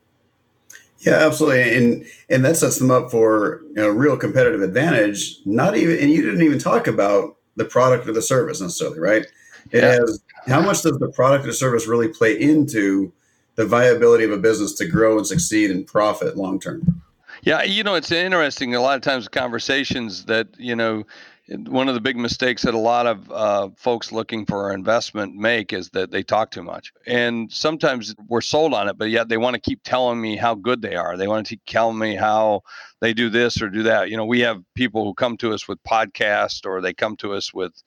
Yeah, 0.99 1.15
absolutely, 1.15 1.77
and 1.77 2.07
and 2.31 2.45
that 2.45 2.57
sets 2.57 2.79
them 2.79 2.91
up 2.91 3.11
for 3.11 3.63
you 3.69 3.75
know, 3.77 3.89
real 3.89 4.17
competitive 4.17 4.63
advantage. 4.63 5.39
Not 5.45 5.77
even, 5.77 5.99
and 5.99 6.11
you 6.11 6.23
didn't 6.23 6.43
even 6.43 6.59
talk 6.59 6.87
about 6.87 7.37
the 7.57 7.65
product 7.65 8.07
or 8.07 8.13
the 8.13 8.23
service 8.23 8.61
necessarily, 8.61 9.01
right? 9.01 9.27
It 9.73 9.83
yeah. 9.83 9.91
has 9.93 10.23
how 10.47 10.61
much 10.61 10.83
does 10.83 10.99
the 10.99 11.09
product 11.09 11.47
or 11.47 11.53
service 11.53 11.87
really 11.87 12.09
play 12.09 12.41
into 12.41 13.13
the 13.57 13.67
viability 13.67 14.25
of 14.25 14.31
a 14.31 14.39
business 14.39 14.75
to 14.75 14.87
grow 14.87 15.19
and 15.19 15.27
succeed 15.27 15.71
and 15.71 15.87
profit 15.87 16.37
long 16.37 16.61
term? 16.61 17.03
Yeah, 17.43 17.63
you 17.63 17.83
know, 17.83 17.95
it's 17.95 18.13
interesting. 18.13 18.75
A 18.75 18.81
lot 18.81 18.97
of 18.97 19.03
times, 19.03 19.29
conversations 19.29 20.25
that 20.27 20.49
you 20.59 20.75
know, 20.75 21.05
one 21.49 21.89
of 21.89 21.95
the 21.95 22.01
big 22.01 22.17
mistakes 22.17 22.63
that 22.63 22.75
a 22.75 22.79
lot 22.79 23.07
of 23.07 23.31
uh, 23.31 23.69
folks 23.77 24.11
looking 24.11 24.47
for 24.47 24.73
investment 24.73 25.35
make 25.35 25.73
is 25.73 25.91
that 25.91 26.11
they 26.11 26.23
talk 26.23 26.51
too 26.51 26.63
much, 26.63 26.93
and 27.07 27.53
sometimes 27.53 28.15
we're 28.29 28.41
sold 28.41 28.73
on 28.73 28.89
it, 28.89 28.99
but 28.99 29.11
yet 29.11 29.29
they 29.29 29.37
want 29.37 29.55
to 29.55 29.61
keep 29.61 29.83
telling 29.83 30.21
me 30.21 30.37
how 30.37 30.55
good 30.55 30.83
they 30.83 30.97
are. 30.97 31.17
They 31.17 31.29
want 31.29 31.47
to 31.47 31.51
keep 31.51 31.65
telling 31.67 31.99
me 31.99 32.15
how 32.15 32.63
they 33.01 33.13
do 33.13 33.29
this 33.29 33.61
or 33.61 33.69
do 33.69 33.83
that. 33.85 34.11
You 34.11 34.17
know, 34.17 34.25
we 34.25 34.41
have 34.41 34.63
people 34.75 35.05
who 35.05 35.15
come 35.15 35.37
to 35.39 35.53
us 35.53 35.69
with 35.69 35.83
podcasts, 35.83 36.65
or 36.65 36.81
they 36.81 36.95
come 36.95 37.17
to 37.17 37.35
us 37.35 37.53
with 37.53 37.83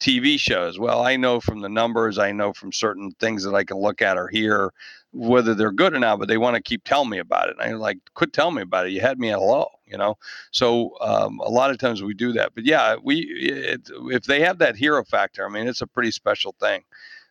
TV 0.00 0.40
shows. 0.40 0.78
Well, 0.78 1.02
I 1.02 1.16
know 1.16 1.40
from 1.40 1.60
the 1.60 1.68
numbers, 1.68 2.18
I 2.18 2.32
know 2.32 2.52
from 2.52 2.72
certain 2.72 3.12
things 3.20 3.44
that 3.44 3.54
I 3.54 3.64
can 3.64 3.76
look 3.76 4.02
at 4.02 4.16
or 4.16 4.28
hear 4.28 4.72
whether 5.12 5.54
they're 5.54 5.72
good 5.72 5.94
or 5.94 5.98
not, 5.98 6.18
but 6.18 6.28
they 6.28 6.38
want 6.38 6.56
to 6.56 6.62
keep 6.62 6.84
telling 6.84 7.10
me 7.10 7.18
about 7.18 7.48
it. 7.48 7.56
And 7.60 7.70
I 7.70 7.74
like, 7.76 7.98
quit 8.14 8.32
telling 8.32 8.54
me 8.54 8.62
about 8.62 8.86
it. 8.86 8.92
You 8.92 9.00
had 9.00 9.18
me 9.18 9.30
at 9.30 9.40
low, 9.40 9.68
you 9.86 9.98
know? 9.98 10.16
So 10.52 10.96
um, 11.00 11.40
a 11.40 11.50
lot 11.50 11.70
of 11.70 11.78
times 11.78 12.02
we 12.02 12.14
do 12.14 12.32
that. 12.32 12.54
But 12.54 12.64
yeah, 12.64 12.96
we, 13.02 13.20
it, 13.20 13.90
if 14.06 14.24
they 14.24 14.40
have 14.40 14.58
that 14.58 14.76
hero 14.76 15.04
factor, 15.04 15.44
I 15.44 15.50
mean, 15.50 15.68
it's 15.68 15.82
a 15.82 15.86
pretty 15.86 16.12
special 16.12 16.54
thing. 16.60 16.82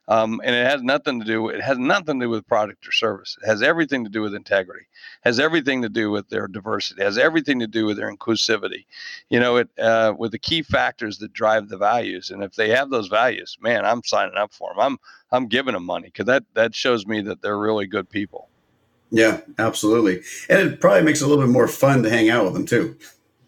Um, 0.09 0.41
and 0.43 0.55
it 0.55 0.65
has 0.65 0.81
nothing 0.81 1.19
to 1.19 1.25
do. 1.25 1.49
It 1.49 1.61
has 1.61 1.77
nothing 1.77 2.19
to 2.19 2.25
do 2.25 2.29
with 2.31 2.47
product 2.47 2.87
or 2.87 2.91
service. 2.91 3.37
It 3.41 3.45
has 3.45 3.61
everything 3.61 4.03
to 4.03 4.09
do 4.09 4.21
with 4.23 4.33
integrity. 4.33 4.87
Has 5.21 5.39
everything 5.39 5.83
to 5.83 5.89
do 5.89 6.09
with 6.09 6.27
their 6.29 6.47
diversity. 6.47 7.03
Has 7.03 7.19
everything 7.19 7.59
to 7.59 7.67
do 7.67 7.85
with 7.85 7.97
their 7.97 8.11
inclusivity. 8.11 8.85
You 9.29 9.39
know, 9.39 9.57
it 9.57 9.69
uh, 9.77 10.15
with 10.17 10.31
the 10.31 10.39
key 10.39 10.63
factors 10.63 11.19
that 11.19 11.31
drive 11.31 11.69
the 11.69 11.77
values. 11.77 12.31
And 12.31 12.41
if 12.41 12.55
they 12.55 12.69
have 12.69 12.89
those 12.89 13.07
values, 13.07 13.55
man, 13.61 13.85
I'm 13.85 14.03
signing 14.03 14.35
up 14.35 14.51
for 14.51 14.71
them. 14.71 14.79
I'm 14.79 14.97
I'm 15.31 15.47
giving 15.47 15.75
them 15.75 15.85
money 15.85 16.07
because 16.07 16.25
that 16.25 16.43
that 16.55 16.73
shows 16.73 17.05
me 17.05 17.21
that 17.21 17.43
they're 17.43 17.59
really 17.59 17.85
good 17.85 18.09
people. 18.09 18.49
Yeah, 19.11 19.41
absolutely. 19.59 20.21
And 20.49 20.59
it 20.59 20.81
probably 20.81 21.03
makes 21.03 21.21
it 21.21 21.25
a 21.25 21.27
little 21.27 21.43
bit 21.43 21.51
more 21.51 21.67
fun 21.67 22.01
to 22.03 22.09
hang 22.09 22.29
out 22.29 22.45
with 22.45 22.53
them 22.53 22.65
too. 22.65 22.97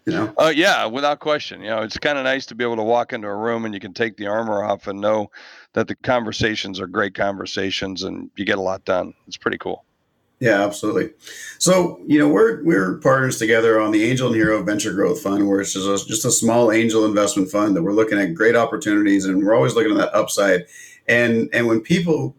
You 0.04 0.12
know? 0.12 0.34
Uh, 0.36 0.52
yeah, 0.54 0.84
without 0.86 1.20
question. 1.20 1.60
You 1.60 1.70
know, 1.70 1.82
it's 1.82 1.98
kind 1.98 2.18
of 2.18 2.24
nice 2.24 2.46
to 2.46 2.54
be 2.54 2.64
able 2.64 2.76
to 2.76 2.82
walk 2.82 3.12
into 3.12 3.28
a 3.28 3.36
room 3.36 3.64
and 3.64 3.72
you 3.72 3.80
can 3.80 3.94
take 3.94 4.16
the 4.16 4.26
armor 4.26 4.64
off 4.64 4.88
and 4.88 5.00
know 5.00 5.30
that 5.74 5.86
the 5.86 5.94
conversations 5.94 6.80
are 6.80 6.88
great 6.88 7.14
conversations 7.14 8.02
and 8.02 8.30
you 8.36 8.44
get 8.44 8.58
a 8.58 8.62
lot 8.62 8.84
done. 8.84 9.14
It's 9.26 9.36
pretty 9.36 9.58
cool. 9.58 9.84
Yeah, 10.42 10.64
absolutely. 10.64 11.10
So, 11.58 12.00
you 12.04 12.18
know, 12.18 12.28
we're 12.28 12.64
we're 12.64 12.98
partners 12.98 13.38
together 13.38 13.80
on 13.80 13.92
the 13.92 14.02
Angel 14.02 14.26
and 14.26 14.34
Hero 14.34 14.60
Venture 14.64 14.92
Growth 14.92 15.22
Fund, 15.22 15.48
where 15.48 15.60
it's 15.60 15.72
just 15.72 15.86
a, 15.86 16.08
just 16.08 16.24
a 16.24 16.32
small 16.32 16.72
angel 16.72 17.04
investment 17.04 17.48
fund 17.48 17.76
that 17.76 17.82
we're 17.84 17.92
looking 17.92 18.18
at 18.18 18.34
great 18.34 18.56
opportunities, 18.56 19.24
and 19.24 19.44
we're 19.44 19.54
always 19.54 19.76
looking 19.76 19.92
at 19.92 19.98
that 19.98 20.14
upside. 20.16 20.64
And 21.06 21.48
and 21.52 21.68
when 21.68 21.80
people 21.80 22.34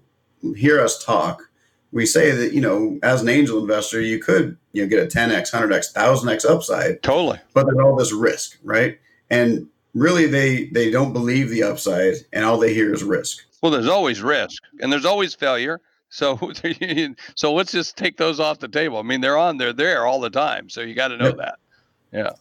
hear 0.58 0.82
us 0.82 1.02
talk, 1.02 1.50
we 1.94 2.06
say 2.06 2.32
that 2.32 2.52
you 2.52 2.60
know, 2.60 3.00
as 3.04 3.22
an 3.22 3.30
angel 3.30 3.62
investor, 3.62 4.02
you 4.02 4.20
could 4.20 4.58
you 4.74 4.84
know 4.84 4.90
get 4.90 5.04
a 5.04 5.08
10x, 5.08 5.54
100x, 5.54 5.94
1000x 5.94 6.46
upside. 6.46 7.02
Totally. 7.02 7.40
But 7.54 7.66
there's 7.66 7.80
all 7.80 7.96
this 7.96 8.12
risk, 8.12 8.58
right? 8.64 9.00
And 9.30 9.68
really 9.94 10.28
they 10.28 10.66
they 10.66 10.92
don't 10.92 11.14
believe 11.14 11.50
the 11.50 11.64
upside 11.64 12.16
and 12.34 12.44
all 12.44 12.58
they 12.58 12.74
hear 12.74 12.92
is 12.92 13.04
risk 13.04 13.46
well 13.62 13.72
there's 13.72 13.88
always 13.88 14.24
risk 14.24 14.64
and 14.80 14.92
there's 14.92 15.06
always 15.06 15.36
failure 15.36 15.80
So, 16.14 16.38
so 17.36 17.54
let's 17.54 17.72
just 17.72 17.98
take 17.98 18.18
those 18.18 18.40
off 18.40 18.60
the 18.60 18.68
table. 18.68 19.00
I 19.00 19.02
mean, 19.02 19.20
they're 19.20 19.38
on, 19.38 19.58
they're 19.58 19.74
there 19.74 20.06
all 20.06 20.20
the 20.20 20.30
time. 20.30 20.70
So 20.70 20.82
you 20.82 20.94
got 20.94 21.08
to 21.08 21.18
know 21.18 21.30
yep. 21.30 21.38
that. 21.38 21.56
Yeah. 22.12 22.32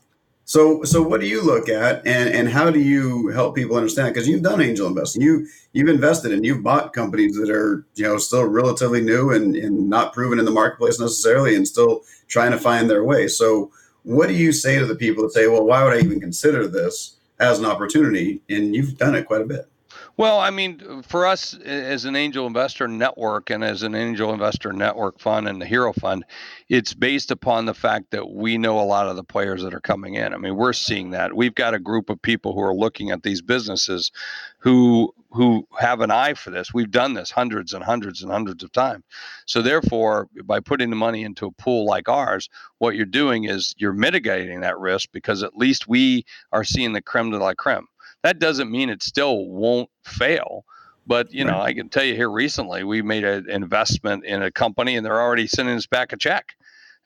So, 0.45 0.83
so 0.83 1.01
what 1.01 1.21
do 1.23 1.27
you 1.27 1.43
look 1.43 1.71
at, 1.71 2.07
and 2.07 2.29
and 2.29 2.49
how 2.49 2.71
do 2.71 2.81
you 2.81 3.29
help 3.29 3.55
people 3.55 3.77
understand? 3.77 4.13
Because 4.13 4.29
you've 4.29 4.43
done 4.43 4.61
angel 4.61 4.89
investing, 4.89 5.23
you 5.23 5.47
you've 5.73 5.89
invested 5.89 6.33
and 6.33 6.45
you've 6.45 6.63
bought 6.63 6.93
companies 6.93 7.37
that 7.37 7.49
are 7.49 7.87
you 7.95 8.05
know 8.05 8.19
still 8.19 8.45
relatively 8.45 9.01
new 9.01 9.31
and 9.31 9.57
and 9.57 9.89
not 9.89 10.13
proven 10.13 10.39
in 10.39 10.45
the 10.45 10.51
marketplace 10.51 11.01
necessarily, 11.01 11.55
and 11.55 11.67
still 11.67 12.03
trying 12.33 12.51
to 12.51 12.59
find 12.59 12.89
their 12.89 13.05
way. 13.05 13.29
So, 13.29 13.71
what 14.05 14.29
do 14.29 14.35
you 14.35 14.51
say 14.51 14.79
to 14.79 14.87
the 14.87 14.97
people 14.97 15.23
that 15.23 15.33
say, 15.33 15.47
"Well, 15.47 15.65
why 15.65 15.85
would 15.85 15.93
I 15.93 15.99
even 15.99 16.19
consider 16.19 16.67
this 16.67 17.17
as 17.39 17.59
an 17.59 17.67
opportunity?" 17.67 18.41
And 18.49 18.75
you've 18.75 18.97
done 18.97 19.15
it 19.15 19.27
quite 19.27 19.43
a 19.43 19.47
bit. 19.47 19.69
Well, 20.17 20.41
I 20.41 20.51
mean, 20.51 21.03
for 21.03 21.27
us 21.27 21.55
as 21.55 22.05
an 22.05 22.17
angel 22.17 22.47
investor 22.47 22.87
network 22.87 23.51
and 23.51 23.65
as 23.65 23.83
an 23.83 23.95
angel 23.95 24.33
investor 24.33 24.73
network 24.73 25.19
fund 25.19 25.49
and 25.49 25.61
the 25.61 25.67
Hero 25.67 25.93
Fund, 25.93 26.25
it's 26.69 26.93
based 26.93 27.31
upon 27.31 27.65
the 27.65 27.75
fact 27.75 28.11
that 28.11 28.31
we 28.31 28.59
know 28.59 28.79
a 28.79 28.85
lot 28.85 29.09
of 29.09 29.17
the 29.17 29.25
players 29.25 29.63
that 29.63 29.75
are 29.75 29.81
coming 29.81 30.15
in. 30.15 30.35
I 30.35 30.37
mean, 30.37 30.57
we're 30.57 30.75
seeing 30.75 31.11
that. 31.11 31.35
We've 31.35 31.55
got 31.55 31.75
a 31.75 31.79
group 31.79 32.11
of 32.11 32.21
people 32.21 32.53
who 32.53 32.61
are 32.61 32.75
looking 32.75 33.11
at 33.11 33.23
these 33.23 33.41
businesses 33.41 34.11
who 34.59 35.15
who 35.33 35.67
have 35.79 36.01
an 36.01 36.11
eye 36.11 36.35
for 36.35 36.51
this. 36.51 36.75
We've 36.75 36.91
done 36.91 37.15
this 37.15 37.31
hundreds 37.31 37.73
and 37.73 37.83
hundreds 37.83 38.23
and 38.23 38.31
hundreds 38.31 38.63
of 38.63 38.73
times. 38.73 39.05
So 39.47 39.63
therefore, 39.63 40.29
by 40.45 40.61
putting 40.61 40.91
the 40.91 40.97
money 40.97 41.25
into 41.25 41.47
a 41.47 41.53
pool 41.53 41.87
like 41.87 42.09
ours, 42.09 42.49
what 42.79 42.97
you're 42.97 43.07
doing 43.07 43.45
is 43.45 43.75
you're 43.79 43.93
mitigating 43.93 44.61
that 44.61 44.79
risk 44.79 45.09
because 45.13 45.43
at 45.43 45.57
least 45.57 45.89
we 45.89 46.25
are 46.53 46.65
seeing 46.65 46.93
the 46.93 47.03
creme 47.03 47.31
de 47.31 47.39
la 47.39 47.55
creme 47.55 47.87
that 48.23 48.39
doesn't 48.39 48.71
mean 48.71 48.89
it 48.89 49.03
still 49.03 49.47
won't 49.47 49.91
fail. 50.05 50.65
But 51.07 51.33
you 51.33 51.45
know, 51.45 51.61
I 51.61 51.75
can 51.75 51.89
tell 51.89 52.05
you 52.05 52.15
here 52.15 52.31
recently, 52.31 52.85
we 52.85 53.03
made 53.03 53.25
an 53.25 53.51
investment 53.51 54.25
in 54.25 54.43
a 54.43 54.53
company, 54.53 54.97
and 54.97 55.05
they're 55.05 55.21
already 55.21 55.49
sending 55.49 55.77
us 55.77 55.87
back 55.87 56.13
a 56.13 56.17
check. 56.17 56.55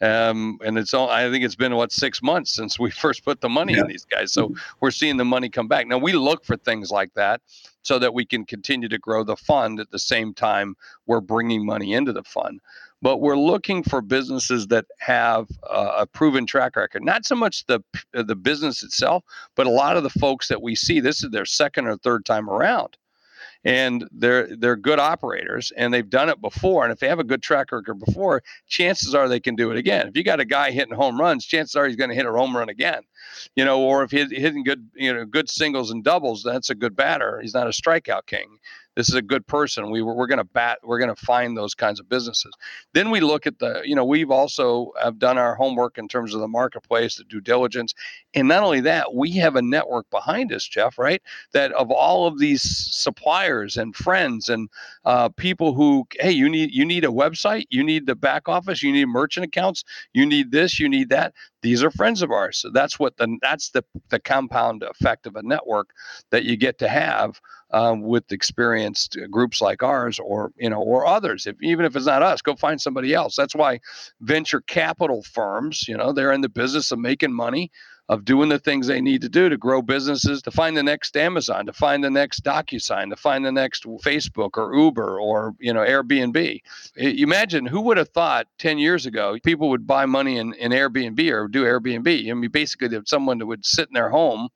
Um, 0.03 0.59
and 0.65 0.77
it's 0.77 0.93
all 0.93 1.09
I 1.09 1.31
think 1.31 1.45
it's 1.45 1.57
been 1.57 1.75
what 1.75 1.91
six 1.91 2.23
months 2.23 2.51
since 2.51 2.79
we 2.79 2.91
first 3.05 3.25
put 3.25 3.41
the 3.41 3.49
money 3.49 3.75
yeah. 3.75 3.81
in 3.81 3.87
these 3.87 4.05
guys. 4.05 4.33
So 4.33 4.49
mm-hmm. 4.49 4.59
we're 4.81 4.91
seeing 4.91 5.17
the 5.17 5.25
money 5.25 5.49
come 5.49 5.69
back. 5.69 5.87
Now 5.87 5.99
we 5.99 6.13
look 6.13 6.45
for 6.45 6.57
things 6.57 6.91
like 6.91 7.15
that 7.15 7.41
so 7.83 7.99
that 7.99 8.13
we 8.13 8.25
can 8.25 8.45
continue 8.45 8.89
to 8.89 8.99
grow 8.99 9.25
the 9.25 9.37
fund 9.37 9.81
at 9.81 9.91
the 9.91 9.99
same 9.99 10.35
time 10.35 10.77
we're 11.07 11.21
bringing 11.21 11.65
money 11.65 11.95
into 11.95 12.13
the 12.13 12.25
fund 12.25 12.61
but 13.03 13.19
we're 13.19 13.39
looking 13.39 13.83
for 13.83 14.01
businesses 14.01 14.67
that 14.69 14.87
have 14.99 15.49
uh, 15.71 15.93
a 15.99 16.07
proven 16.07 16.47
track 16.47 16.77
record. 16.77 17.05
Not 17.05 17.25
so 17.27 17.35
much 17.35 17.65
the 17.67 17.81
the 18.13 18.35
business 18.35 18.83
itself, 18.83 19.23
but 19.55 19.67
a 19.67 19.71
lot 19.71 19.97
of 19.97 20.03
the 20.03 20.11
folks 20.11 20.49
that 20.49 20.63
we 20.63 20.75
see. 20.75 21.01
This 21.01 21.23
is 21.23 21.31
their 21.31 21.45
second 21.45 21.87
or 21.87 21.97
third 21.99 22.25
time 22.25 22.49
around, 22.49 22.97
and 23.66 24.09
they're 24.12 24.46
they're 24.57 24.76
good 24.76 25.00
operators 25.00 25.72
and 25.76 25.92
they've 25.92 26.09
done 26.09 26.29
it 26.29 26.40
before. 26.40 26.85
And 26.85 26.92
if 26.92 27.00
they 27.00 27.09
have 27.09 27.18
a 27.18 27.24
good 27.24 27.42
track 27.42 27.72
record 27.72 27.98
before, 27.98 28.44
chances 28.68 29.12
are 29.12 29.29
they 29.29 29.40
can 29.40 29.57
do 29.57 29.72
it 29.72 29.76
again. 29.76 30.07
If 30.07 30.16
you 30.16 30.22
got 30.22 30.38
a 30.38 30.44
guy 30.44 30.70
hitting 30.70 30.94
home 30.94 31.20
runs, 31.20 31.44
chances 31.44 31.74
are 31.74 31.85
he's 31.87 31.96
going 31.96 32.11
to 32.11 32.16
hit 32.16 32.26
a 32.26 32.31
home 32.31 32.57
run 32.57 32.68
again. 32.68 33.02
You 33.57 33.64
know, 33.64 33.81
or 33.81 34.05
if 34.05 34.12
he's 34.12 34.31
hitting 34.31 34.62
good 34.62 34.88
you 34.94 35.12
know 35.12 35.24
good 35.24 35.50
singles 35.50 35.90
and 35.90 36.05
doubles, 36.05 36.44
that's 36.44 36.70
a 36.70 36.76
good 36.76 36.94
batter. 36.94 37.40
He's 37.42 37.55
not 37.55 37.66
a 37.66 37.70
strikeout 37.70 38.26
king 38.26 38.59
this 38.97 39.11
is 39.11 39.15
a 39.15 39.23
good 39.23 39.47
person. 39.47 39.91
We 39.91 40.03
we're 40.03 40.27
going 40.27 40.39
to 40.39 40.45
bat. 40.45 40.79
We're 40.83 40.99
going 40.99 41.15
to 41.15 41.25
find 41.25 41.57
those 41.57 41.75
kinds 41.75 42.01
of 42.01 42.09
businesses. 42.09 42.53
Then 42.95 43.11
we 43.11 43.21
look 43.21 43.47
at 43.47 43.59
the. 43.59 43.83
You 43.85 43.95
know, 43.95 44.05
we've 44.05 44.31
also 44.31 44.93
have 45.03 45.19
done 45.19 45.37
our 45.39 45.55
homework 45.55 45.99
in 45.99 46.09
terms 46.09 46.35
of 46.35 46.41
the 46.41 46.49
marketplace, 46.49 47.17
the 47.17 47.25
due 47.25 47.41
diligence, 47.41 47.95
and 48.35 48.49
not 48.49 48.63
only 48.63 48.81
that, 48.81 49.15
we 49.15 49.33
have 49.33 49.57
a 49.57 49.63
network 49.63 50.09
behind 50.11 50.53
us, 50.53 50.67
Jeff. 50.67 50.99
Right, 50.99 51.23
that 51.53 51.73
of 51.73 51.91
all 51.91 52.27
of 52.27 52.39
these 52.39 52.63
suppliers 52.63 53.77
and 53.77 53.95
friends 53.95 54.49
and 54.49 54.69
uh, 55.05 55.29
people 55.29 55.75
who, 55.75 56.07
hey, 56.19 56.33
you 56.33 56.49
need 56.49 56.73
you 56.73 56.85
need 56.85 57.05
a 57.05 57.09
website, 57.09 57.65
you 57.69 57.85
need 57.85 58.07
the 58.07 58.17
back 58.17 58.49
office, 58.49 58.83
you 58.83 58.93
need 58.93 59.07
merchant 59.07 59.45
accounts, 59.45 59.85
you 60.15 60.25
need 60.25 60.51
this, 60.51 60.81
you 60.81 60.89
need 60.89 61.11
that 61.11 61.35
these 61.66 61.83
are 61.83 61.90
friends 61.90 62.22
of 62.22 62.31
ours. 62.31 62.59
So 62.59 62.70
that's 62.70 62.98
what 62.98 63.16
the 63.16 63.37
that's 63.42 63.70
the 63.70 63.85
the 64.11 64.20
compound 64.20 64.85
effect 64.85 65.26
of 65.26 65.35
a 65.35 65.42
network 65.42 65.90
that 66.31 66.44
you 66.44 66.57
get 66.57 66.79
to 66.79 66.88
have 66.88 67.40
um, 67.72 68.02
with 68.02 68.31
experienced 68.31 69.18
groups 69.33 69.61
like 69.61 69.83
ours, 69.83 70.20
or 70.20 70.52
you 70.57 70.70
know, 70.70 70.81
or 70.81 71.05
others. 71.07 71.44
If 71.46 71.57
even 71.61 71.85
if 71.85 71.96
it's 71.96 72.07
not 72.07 72.22
us, 72.22 72.40
go 72.40 72.55
find 72.55 72.81
somebody 72.81 73.14
else. 73.14 73.35
That's 73.35 73.55
why 73.55 73.81
venture 74.20 74.61
capital 74.61 75.24
firms, 75.24 75.88
you 75.88 75.96
know, 75.96 76.12
they're 76.12 76.33
in 76.33 76.42
the 76.42 76.48
business 76.48 76.92
of 76.92 77.00
making 77.00 77.33
money 77.33 77.72
of 78.09 78.25
doing 78.25 78.49
the 78.49 78.59
things 78.59 78.87
they 78.87 79.01
need 79.01 79.21
to 79.21 79.29
do 79.29 79.49
to 79.49 79.57
grow 79.57 79.83
businesses, 79.83 80.40
to 80.42 80.51
find 80.51 80.77
the 80.77 80.83
next 80.83 81.16
Amazon, 81.16 81.66
to 81.66 81.73
find 81.73 82.05
the 82.05 82.11
next 82.11 82.45
DocuSign, 82.45 83.11
to 83.11 83.16
find 83.16 83.45
the 83.45 83.51
next 83.51 83.85
Facebook 83.85 84.57
or 84.57 84.75
Uber 84.75 85.19
or 85.19 85.55
you 85.59 85.73
know 85.73 85.85
Airbnb. 85.85 86.61
Imagine 86.97 87.66
who 87.66 87.81
would 87.81 87.97
have 87.97 88.11
thought 88.11 88.47
10 88.59 88.79
years 88.79 89.07
ago 89.07 89.37
people 89.42 89.69
would 89.71 89.87
buy 89.87 90.07
money 90.07 90.38
in, 90.38 90.55
in 90.55 90.71
Airbnb 90.71 91.31
or 91.33 91.49
do 91.49 91.64
Airbnb. 91.64 92.31
I 92.31 92.35
mean, 92.35 92.51
basically, 92.51 92.88
there's 92.88 93.11
someone 93.11 93.38
that 93.38 93.47
would 93.47 93.66
sit 93.66 93.88
in 93.88 93.95
their 93.95 94.11
home, 94.11 94.49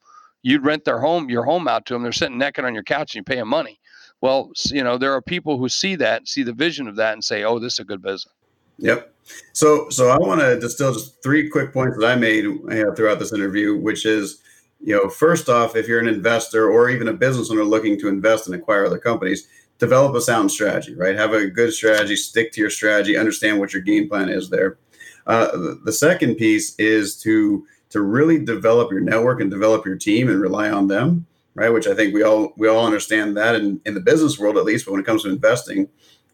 you'd 0.42 0.64
rent 0.64 0.84
their 0.84 1.00
home, 1.00 1.28
your 1.28 1.44
home 1.44 1.66
out 1.66 1.86
to 1.86 1.94
them. 1.94 2.02
They're 2.02 2.12
sitting 2.12 2.38
naked 2.38 2.64
on 2.64 2.74
your 2.74 2.84
couch 2.84 3.14
and 3.14 3.20
you 3.20 3.24
pay 3.24 3.36
them 3.36 3.48
money. 3.48 3.80
Well, 4.20 4.52
you 4.66 4.84
know, 4.84 4.98
there 4.98 5.14
are 5.14 5.22
people 5.22 5.58
who 5.58 5.68
see 5.68 5.96
that, 5.96 6.28
see 6.28 6.42
the 6.42 6.52
vision 6.52 6.86
of 6.86 6.96
that, 6.96 7.14
and 7.14 7.24
say, 7.24 7.42
"Oh, 7.42 7.58
this 7.58 7.74
is 7.74 7.78
a 7.80 7.84
good 7.84 8.02
business." 8.02 8.34
Yep. 8.80 9.14
So, 9.52 9.88
so 9.90 10.08
I 10.08 10.18
want 10.18 10.40
to 10.40 10.58
distill 10.58 10.92
just 10.92 11.22
three 11.22 11.48
quick 11.48 11.72
points 11.72 11.96
that 11.98 12.06
I 12.06 12.16
made 12.16 12.46
uh, 12.46 12.94
throughout 12.94 13.18
this 13.18 13.32
interview, 13.32 13.76
which 13.76 14.04
is, 14.06 14.42
you 14.80 14.96
know, 14.96 15.08
first 15.08 15.48
off, 15.48 15.76
if 15.76 15.86
you're 15.86 16.00
an 16.00 16.08
investor 16.08 16.70
or 16.70 16.90
even 16.90 17.08
a 17.08 17.12
business 17.12 17.50
owner 17.50 17.64
looking 17.64 17.98
to 18.00 18.08
invest 18.08 18.46
and 18.46 18.54
acquire 18.54 18.86
other 18.86 18.98
companies, 18.98 19.46
develop 19.78 20.14
a 20.14 20.20
sound 20.20 20.50
strategy, 20.50 20.94
right? 20.94 21.16
Have 21.16 21.32
a 21.32 21.46
good 21.46 21.72
strategy, 21.72 22.16
stick 22.16 22.52
to 22.52 22.60
your 22.60 22.70
strategy, 22.70 23.16
understand 23.16 23.60
what 23.60 23.72
your 23.72 23.82
game 23.82 24.08
plan 24.08 24.28
is 24.28 24.50
there. 24.50 24.78
Uh, 25.26 25.76
the 25.84 25.92
second 25.92 26.36
piece 26.36 26.74
is 26.76 27.16
to 27.22 27.66
to 27.90 28.02
really 28.02 28.38
develop 28.38 28.90
your 28.92 29.00
network 29.00 29.40
and 29.40 29.50
develop 29.50 29.84
your 29.84 29.96
team 29.96 30.28
and 30.28 30.40
rely 30.40 30.70
on 30.70 30.86
them, 30.86 31.26
right? 31.54 31.70
Which 31.70 31.88
I 31.88 31.94
think 31.94 32.14
we 32.14 32.22
all 32.22 32.52
we 32.56 32.68
all 32.68 32.86
understand 32.86 33.36
that 33.36 33.54
in, 33.54 33.80
in 33.84 33.94
the 33.94 34.00
business 34.00 34.38
world 34.38 34.56
at 34.56 34.64
least, 34.64 34.86
but 34.86 34.92
when 34.92 35.00
it 35.00 35.06
comes 35.06 35.24
to 35.24 35.30
investing, 35.30 35.88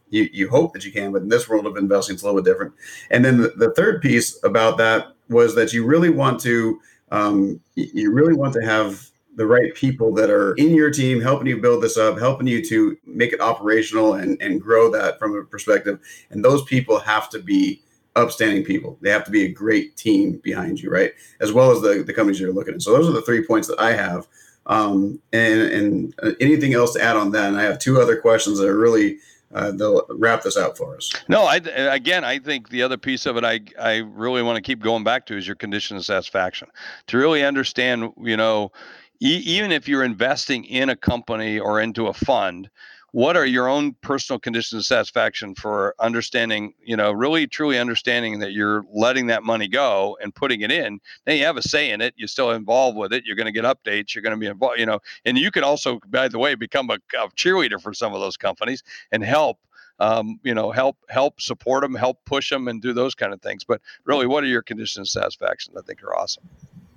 you, 0.09 0.29
you 0.33 0.49
hope 0.49 0.73
that 0.73 0.85
you 0.85 0.92
can, 0.92 1.12
but 1.12 1.23
in 1.23 1.29
this 1.29 1.49
world 1.49 1.66
of 1.66 1.77
investing, 1.77 2.14
it's 2.14 2.23
a 2.23 2.27
little 2.27 2.40
bit 2.40 2.51
different. 2.51 2.75
And 3.11 3.25
then 3.25 3.38
the, 3.38 3.49
the 3.57 3.75
third 3.75 4.01
piece 4.03 4.42
about 4.45 4.79
that 4.79 5.09
was 5.29 5.55
that 5.57 5.73
you 5.73 5.85
really 5.85 6.11
want 6.11 6.40
to 6.40 6.81
um, 7.11 7.61
you 7.75 8.12
really 8.12 8.35
want 8.35 8.53
to 8.55 8.61
have 8.61 9.11
the 9.37 9.47
right 9.47 9.75
people 9.75 10.12
that 10.14 10.31
are 10.31 10.55
in 10.55 10.75
your 10.75 10.90
team 10.90 11.21
helping 11.21 11.47
you 11.47 11.61
build 11.61 11.83
this 11.83 11.99
up, 11.99 12.19
helping 12.19 12.47
you 12.47 12.64
to 12.64 12.97
make 13.05 13.33
it 13.33 13.40
operational 13.40 14.14
and, 14.14 14.40
and 14.40 14.61
grow 14.61 14.90
that 14.90 15.19
from 15.19 15.37
a 15.37 15.45
perspective. 15.45 16.01
And 16.31 16.45
those 16.45 16.64
people 16.64 16.99
have 17.01 17.29
to 17.31 17.38
be 17.38 17.83
upstanding 18.16 18.64
people. 18.64 18.99
They 19.03 19.11
have 19.11 19.25
to 19.25 19.31
be 19.31 19.45
a 19.45 19.53
great 19.53 19.97
team 19.97 20.40
behind 20.42 20.81
you, 20.81 20.90
right? 20.90 21.12
As 21.40 21.53
well 21.53 21.71
as 21.71 21.83
the, 21.83 22.03
the 22.03 22.14
companies 22.14 22.40
you're 22.40 22.53
looking 22.53 22.75
at. 22.75 22.83
So 22.83 22.92
those 22.92 23.09
are 23.09 23.12
the 23.12 23.23
three 23.23 23.47
points 23.47 23.69
that 23.69 23.79
I 23.79 23.92
have. 23.92 24.27
Um, 24.64 25.21
and, 25.33 25.61
and 25.61 26.14
uh, 26.23 26.31
anything 26.40 26.73
else 26.73 26.95
to 26.95 27.03
add 27.03 27.16
on 27.16 27.31
that? 27.33 27.49
And 27.49 27.59
I 27.59 27.62
have 27.62 27.79
two 27.79 28.01
other 28.01 28.16
questions 28.16 28.59
that 28.59 28.69
are 28.69 28.79
really 28.79 29.19
uh, 29.54 29.70
they'll 29.72 30.04
wrap 30.11 30.42
this 30.42 30.56
out 30.56 30.76
for 30.76 30.96
us. 30.96 31.12
No, 31.28 31.44
I 31.44 31.56
again, 31.56 32.24
I 32.24 32.38
think 32.38 32.68
the 32.68 32.82
other 32.82 32.96
piece 32.96 33.26
of 33.26 33.37
it, 33.37 33.44
I 33.44 33.61
I 33.78 33.98
really 33.98 34.42
want 34.42 34.56
to 34.56 34.62
keep 34.62 34.80
going 34.80 35.04
back 35.04 35.26
to 35.26 35.37
is 35.37 35.46
your 35.46 35.56
condition 35.56 35.96
of 35.96 36.04
satisfaction 36.04 36.68
to 37.09 37.18
really 37.18 37.44
understand, 37.44 38.12
you 38.20 38.37
know, 38.37 38.72
e- 39.20 39.42
even 39.44 39.72
if 39.72 39.88
you're 39.88 40.04
investing 40.04 40.64
in 40.64 40.88
a 40.88 40.96
company 40.96 41.59
or 41.59 41.80
into 41.80 42.09
a 42.09 42.12
fund, 42.12 42.68
what 43.12 43.37
are 43.37 43.47
your 43.47 43.69
own 43.69 43.95
personal 44.03 44.38
conditions 44.38 44.81
of 44.81 44.87
satisfaction 44.87 45.55
for 45.55 45.95
understanding 46.01 46.75
you 46.85 46.97
know 46.97 47.12
really 47.12 47.47
truly 47.47 47.79
understanding 47.79 48.38
that 48.40 48.53
you're 48.53 48.85
letting 48.92 49.27
that 49.27 49.42
money 49.42 49.69
go 49.69 50.16
and 50.21 50.35
putting 50.35 50.61
it 50.61 50.71
in 50.71 50.99
then 51.25 51.38
you 51.38 51.45
have 51.45 51.57
a 51.57 51.62
say 51.62 51.90
in 51.90 52.01
it 52.01 52.14
you're 52.16 52.29
still 52.29 52.51
involved 52.51 52.97
with 52.97 53.12
it 53.12 53.25
you're 53.25 53.37
going 53.37 53.47
to 53.47 53.53
get 53.53 53.64
updates 53.64 54.14
you're 54.14 54.23
going 54.23 54.35
to 54.35 54.40
be 54.40 54.47
involved 54.47 54.79
you 54.79 54.87
know 54.87 54.99
and 55.25 55.38
you 55.38 55.51
can 55.51 55.64
also 55.64 56.01
by 56.09 56.29
the 56.29 56.38
way 56.38 56.55
become 56.55 56.90
a, 56.90 56.95
a 56.95 57.29
cheerleader 57.31 57.81
for 57.81 57.95
some 57.95 58.14
of 58.14 58.21
those 58.21 58.37
companies 58.37 58.83
and 59.12 59.25
help 59.25 59.59
um, 59.99 60.38
you 60.42 60.55
know, 60.55 60.73
help 60.73 60.97
help 61.09 61.40
support 61.40 61.83
them, 61.83 61.95
help 61.95 62.19
push 62.27 62.51
them, 62.51 62.69
and 62.69 62.83
do 62.83 62.92
those 62.92 63.14
kind 63.14 63.33
of 63.33 63.40
things. 63.40 63.64
But 63.64 63.81
really, 64.05 64.27
what 64.27 64.45
are 64.45 64.47
your 64.47 64.62
conditions 64.62 65.09
of 65.09 65.23
satisfaction? 65.23 65.75
I 65.77 65.81
think 65.83 66.03
are 66.03 66.14
awesome. 66.14 66.49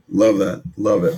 Love 0.09 0.39
that. 0.39 0.63
Love 0.75 1.03
it. 1.03 1.15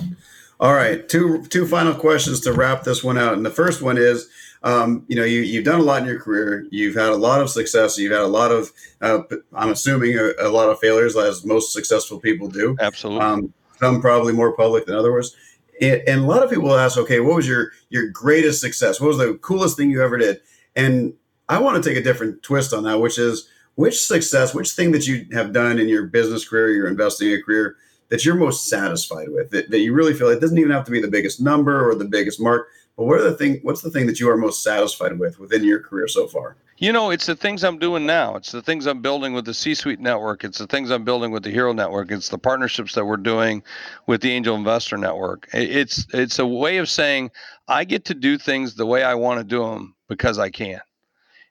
All 0.60 0.74
right, 0.74 1.08
two 1.08 1.44
two 1.46 1.66
final 1.66 1.94
questions 1.94 2.40
to 2.42 2.52
wrap 2.52 2.84
this 2.84 3.02
one 3.02 3.18
out. 3.18 3.34
And 3.34 3.44
the 3.44 3.50
first 3.50 3.82
one 3.82 3.98
is, 3.98 4.28
um, 4.64 5.04
you 5.08 5.16
know, 5.16 5.24
you 5.24 5.40
you've 5.40 5.64
done 5.64 5.80
a 5.80 5.82
lot 5.82 6.02
in 6.02 6.08
your 6.08 6.20
career. 6.20 6.66
You've 6.70 6.94
had 6.94 7.10
a 7.10 7.16
lot 7.16 7.40
of 7.40 7.50
success. 7.50 7.98
You've 7.98 8.12
had 8.12 8.20
a 8.20 8.26
lot 8.26 8.52
of, 8.52 8.70
uh, 9.00 9.22
I'm 9.54 9.70
assuming, 9.70 10.16
a, 10.16 10.32
a, 10.38 10.50
lot 10.50 10.68
of 10.68 10.78
failures, 10.78 11.16
as 11.16 11.44
most 11.44 11.72
successful 11.72 12.20
people 12.20 12.48
do. 12.48 12.76
Absolutely. 12.80 13.24
Um, 13.24 13.54
some 13.78 14.00
probably 14.00 14.32
more 14.32 14.52
public 14.54 14.86
than 14.86 14.94
others. 14.94 15.34
And, 15.80 16.02
and 16.06 16.20
a 16.20 16.26
lot 16.26 16.44
of 16.44 16.50
people 16.50 16.72
ask, 16.74 16.96
okay, 16.96 17.20
what 17.20 17.34
was 17.34 17.48
your 17.48 17.72
your 17.90 18.08
greatest 18.08 18.60
success? 18.60 19.00
What 19.00 19.08
was 19.08 19.18
the 19.18 19.34
coolest 19.42 19.76
thing 19.76 19.90
you 19.90 20.02
ever 20.02 20.16
did? 20.16 20.40
And 20.76 21.14
I 21.48 21.58
want 21.58 21.82
to 21.82 21.88
take 21.88 21.98
a 21.98 22.02
different 22.02 22.42
twist 22.42 22.72
on 22.72 22.84
that, 22.84 23.00
which 23.00 23.18
is 23.18 23.48
which 23.74 24.04
success, 24.04 24.54
which 24.54 24.70
thing 24.70 24.92
that 24.92 25.06
you 25.06 25.26
have 25.32 25.52
done 25.52 25.78
in 25.78 25.88
your 25.88 26.06
business 26.06 26.48
career, 26.48 26.70
your 26.70 26.88
investing 26.88 27.40
career 27.42 27.76
that 28.12 28.26
you're 28.26 28.34
most 28.34 28.68
satisfied 28.68 29.30
with 29.30 29.50
that, 29.50 29.70
that 29.70 29.78
you 29.78 29.94
really 29.94 30.12
feel 30.12 30.28
it 30.28 30.38
doesn't 30.38 30.58
even 30.58 30.70
have 30.70 30.84
to 30.84 30.90
be 30.90 31.00
the 31.00 31.08
biggest 31.08 31.40
number 31.40 31.88
or 31.88 31.94
the 31.94 32.04
biggest 32.04 32.38
mark 32.38 32.68
but 32.96 33.04
what 33.04 33.18
are 33.20 33.22
the 33.30 33.36
thing 33.36 33.58
what's 33.62 33.82
the 33.82 33.90
thing 33.90 34.06
that 34.06 34.20
you 34.20 34.28
are 34.28 34.36
most 34.36 34.62
satisfied 34.62 35.18
with 35.18 35.38
within 35.38 35.64
your 35.64 35.80
career 35.80 36.08
so 36.08 36.26
far 36.26 36.56
You 36.78 36.92
know, 36.92 37.10
it's 37.10 37.26
the 37.26 37.36
things 37.36 37.62
I'm 37.62 37.78
doing 37.78 38.06
now. 38.06 38.34
It's 38.34 38.50
the 38.50 38.62
things 38.62 38.86
I'm 38.86 39.02
building 39.02 39.34
with 39.34 39.44
the 39.44 39.54
C-suite 39.54 40.00
network. 40.00 40.42
It's 40.42 40.58
the 40.58 40.66
things 40.66 40.90
I'm 40.90 41.04
building 41.04 41.30
with 41.30 41.44
the 41.44 41.50
Hero 41.50 41.72
Network. 41.72 42.10
It's 42.10 42.28
the 42.28 42.38
partnerships 42.38 42.94
that 42.96 43.04
we're 43.04 43.18
doing 43.18 43.62
with 44.08 44.20
the 44.20 44.32
Angel 44.32 44.56
Investor 44.56 44.96
Network. 44.96 45.48
It's 45.52 46.04
it's 46.12 46.40
a 46.40 46.46
way 46.46 46.78
of 46.78 46.88
saying 46.88 47.30
I 47.68 47.84
get 47.84 48.04
to 48.06 48.14
do 48.14 48.36
things 48.36 48.74
the 48.74 48.86
way 48.86 49.04
I 49.04 49.14
want 49.14 49.38
to 49.38 49.44
do 49.44 49.62
them 49.62 49.94
because 50.08 50.38
I 50.40 50.50
can, 50.50 50.80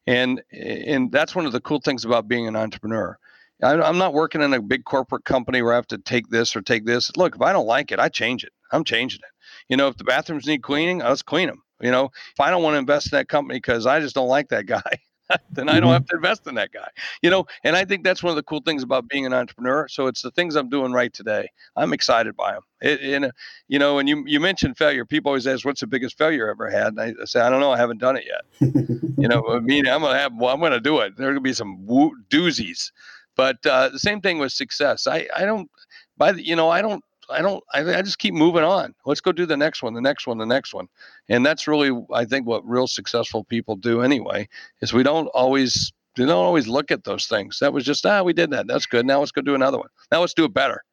and 0.05 0.41
and 0.51 1.11
that's 1.13 1.33
one 1.33 1.45
of 1.45 1.53
the 1.53 1.61
cool 1.61 1.79
things 1.79 2.03
about 2.03 2.27
being 2.27 2.47
an 2.47 2.57
entrepreneur. 2.57 3.17
I'm 3.63 3.99
not 3.99 4.13
working 4.13 4.41
in 4.41 4.53
a 4.53 4.61
big 4.61 4.83
corporate 4.85 5.23
company 5.23 5.61
where 5.61 5.73
I 5.73 5.75
have 5.75 5.87
to 5.87 5.97
take 5.99 6.29
this 6.29 6.55
or 6.55 6.61
take 6.61 6.83
this. 6.85 7.15
Look, 7.15 7.35
if 7.35 7.41
I 7.41 7.53
don't 7.53 7.67
like 7.67 7.91
it, 7.93 7.99
I 7.99 8.09
change 8.09 8.43
it. 8.43 8.51
I'm 8.71 8.83
changing 8.83 9.21
it. 9.23 9.33
You 9.71 9.77
know, 9.77 9.87
if 9.87 9.95
the 9.95 10.03
bathrooms 10.03 10.45
need 10.45 10.61
cleaning, 10.63 10.99
let's 10.99 11.21
clean 11.21 11.47
them. 11.47 11.63
You 11.79 11.91
know, 11.91 12.11
if 12.33 12.39
I 12.41 12.51
don't 12.51 12.61
want 12.61 12.73
to 12.73 12.79
invest 12.79 13.11
in 13.11 13.17
that 13.17 13.29
company 13.29 13.57
because 13.57 13.85
I 13.85 14.01
just 14.01 14.13
don't 14.13 14.27
like 14.27 14.49
that 14.49 14.65
guy, 14.65 14.81
then 15.49 15.69
I 15.69 15.79
don't 15.79 15.83
mm-hmm. 15.83 15.93
have 15.93 16.05
to 16.07 16.17
invest 16.17 16.45
in 16.45 16.55
that 16.55 16.73
guy. 16.73 16.89
You 17.21 17.29
know, 17.29 17.45
and 17.63 17.77
I 17.77 17.85
think 17.85 18.03
that's 18.03 18.21
one 18.21 18.31
of 18.31 18.35
the 18.35 18.43
cool 18.43 18.59
things 18.65 18.83
about 18.83 19.07
being 19.07 19.25
an 19.25 19.31
entrepreneur. 19.31 19.87
So 19.87 20.07
it's 20.07 20.21
the 20.21 20.31
things 20.31 20.57
I'm 20.57 20.69
doing 20.69 20.91
right 20.91 21.13
today. 21.13 21.49
I'm 21.77 21.93
excited 21.93 22.35
by 22.35 22.51
them. 22.51 22.63
It, 22.81 22.99
and 22.99 23.25
uh, 23.25 23.31
you 23.69 23.79
know, 23.79 23.99
and 23.99 24.09
you 24.09 24.25
you 24.27 24.41
mentioned 24.41 24.77
failure. 24.77 25.05
People 25.05 25.29
always 25.29 25.47
ask, 25.47 25.63
"What's 25.63 25.79
the 25.79 25.87
biggest 25.87 26.17
failure 26.17 26.45
you 26.47 26.51
ever 26.51 26.69
had?" 26.69 26.87
And 26.87 26.99
I, 26.99 27.13
I 27.21 27.23
say, 27.23 27.39
"I 27.39 27.49
don't 27.49 27.61
know. 27.61 27.71
I 27.71 27.77
haven't 27.77 27.99
done 27.99 28.17
it 28.17 28.25
yet." 28.25 28.41
you 29.17 29.29
know, 29.29 29.47
I 29.47 29.61
mean, 29.61 29.87
I'm 29.87 30.01
gonna 30.01 30.19
have. 30.19 30.33
Well, 30.35 30.53
I'm 30.53 30.59
gonna 30.59 30.81
do 30.81 30.99
it. 30.99 31.15
There 31.15 31.29
are 31.29 31.31
gonna 31.31 31.39
be 31.39 31.53
some 31.53 31.85
woo- 31.85 32.17
doozies. 32.29 32.91
But 33.37 33.65
uh, 33.65 33.87
the 33.87 33.99
same 33.99 34.19
thing 34.19 34.37
with 34.37 34.51
success. 34.51 35.07
I 35.07 35.29
I 35.33 35.45
don't. 35.45 35.71
By 36.17 36.33
the, 36.33 36.45
you 36.45 36.57
know, 36.57 36.69
I 36.69 36.81
don't 36.81 37.03
I 37.31 37.41
don't. 37.41 37.63
I, 37.73 37.79
I 37.97 38.01
just 38.01 38.19
keep 38.19 38.33
moving 38.33 38.63
on. 38.63 38.93
Let's 39.05 39.21
go 39.21 39.31
do 39.31 39.45
the 39.45 39.57
next 39.57 39.83
one, 39.83 39.93
the 39.93 40.01
next 40.01 40.27
one, 40.27 40.37
the 40.37 40.45
next 40.45 40.73
one, 40.73 40.87
and 41.29 41.45
that's 41.45 41.67
really, 41.67 41.91
I 42.13 42.25
think, 42.25 42.47
what 42.47 42.67
real 42.67 42.87
successful 42.87 43.43
people 43.43 43.75
do 43.75 44.01
anyway. 44.01 44.47
Is 44.81 44.93
we 44.93 45.03
don't 45.03 45.27
always 45.27 45.91
we 46.17 46.25
don't 46.25 46.45
always 46.45 46.67
look 46.67 46.91
at 46.91 47.03
those 47.03 47.27
things. 47.27 47.59
That 47.59 47.73
was 47.73 47.85
just 47.85 48.05
ah, 48.05 48.23
we 48.23 48.33
did 48.33 48.51
that. 48.51 48.67
That's 48.67 48.85
good. 48.85 49.05
Now 49.05 49.19
let's 49.19 49.31
go 49.31 49.41
do 49.41 49.55
another 49.55 49.77
one. 49.77 49.89
Now 50.11 50.21
let's 50.21 50.33
do 50.33 50.45
it 50.45 50.53
better. 50.53 50.83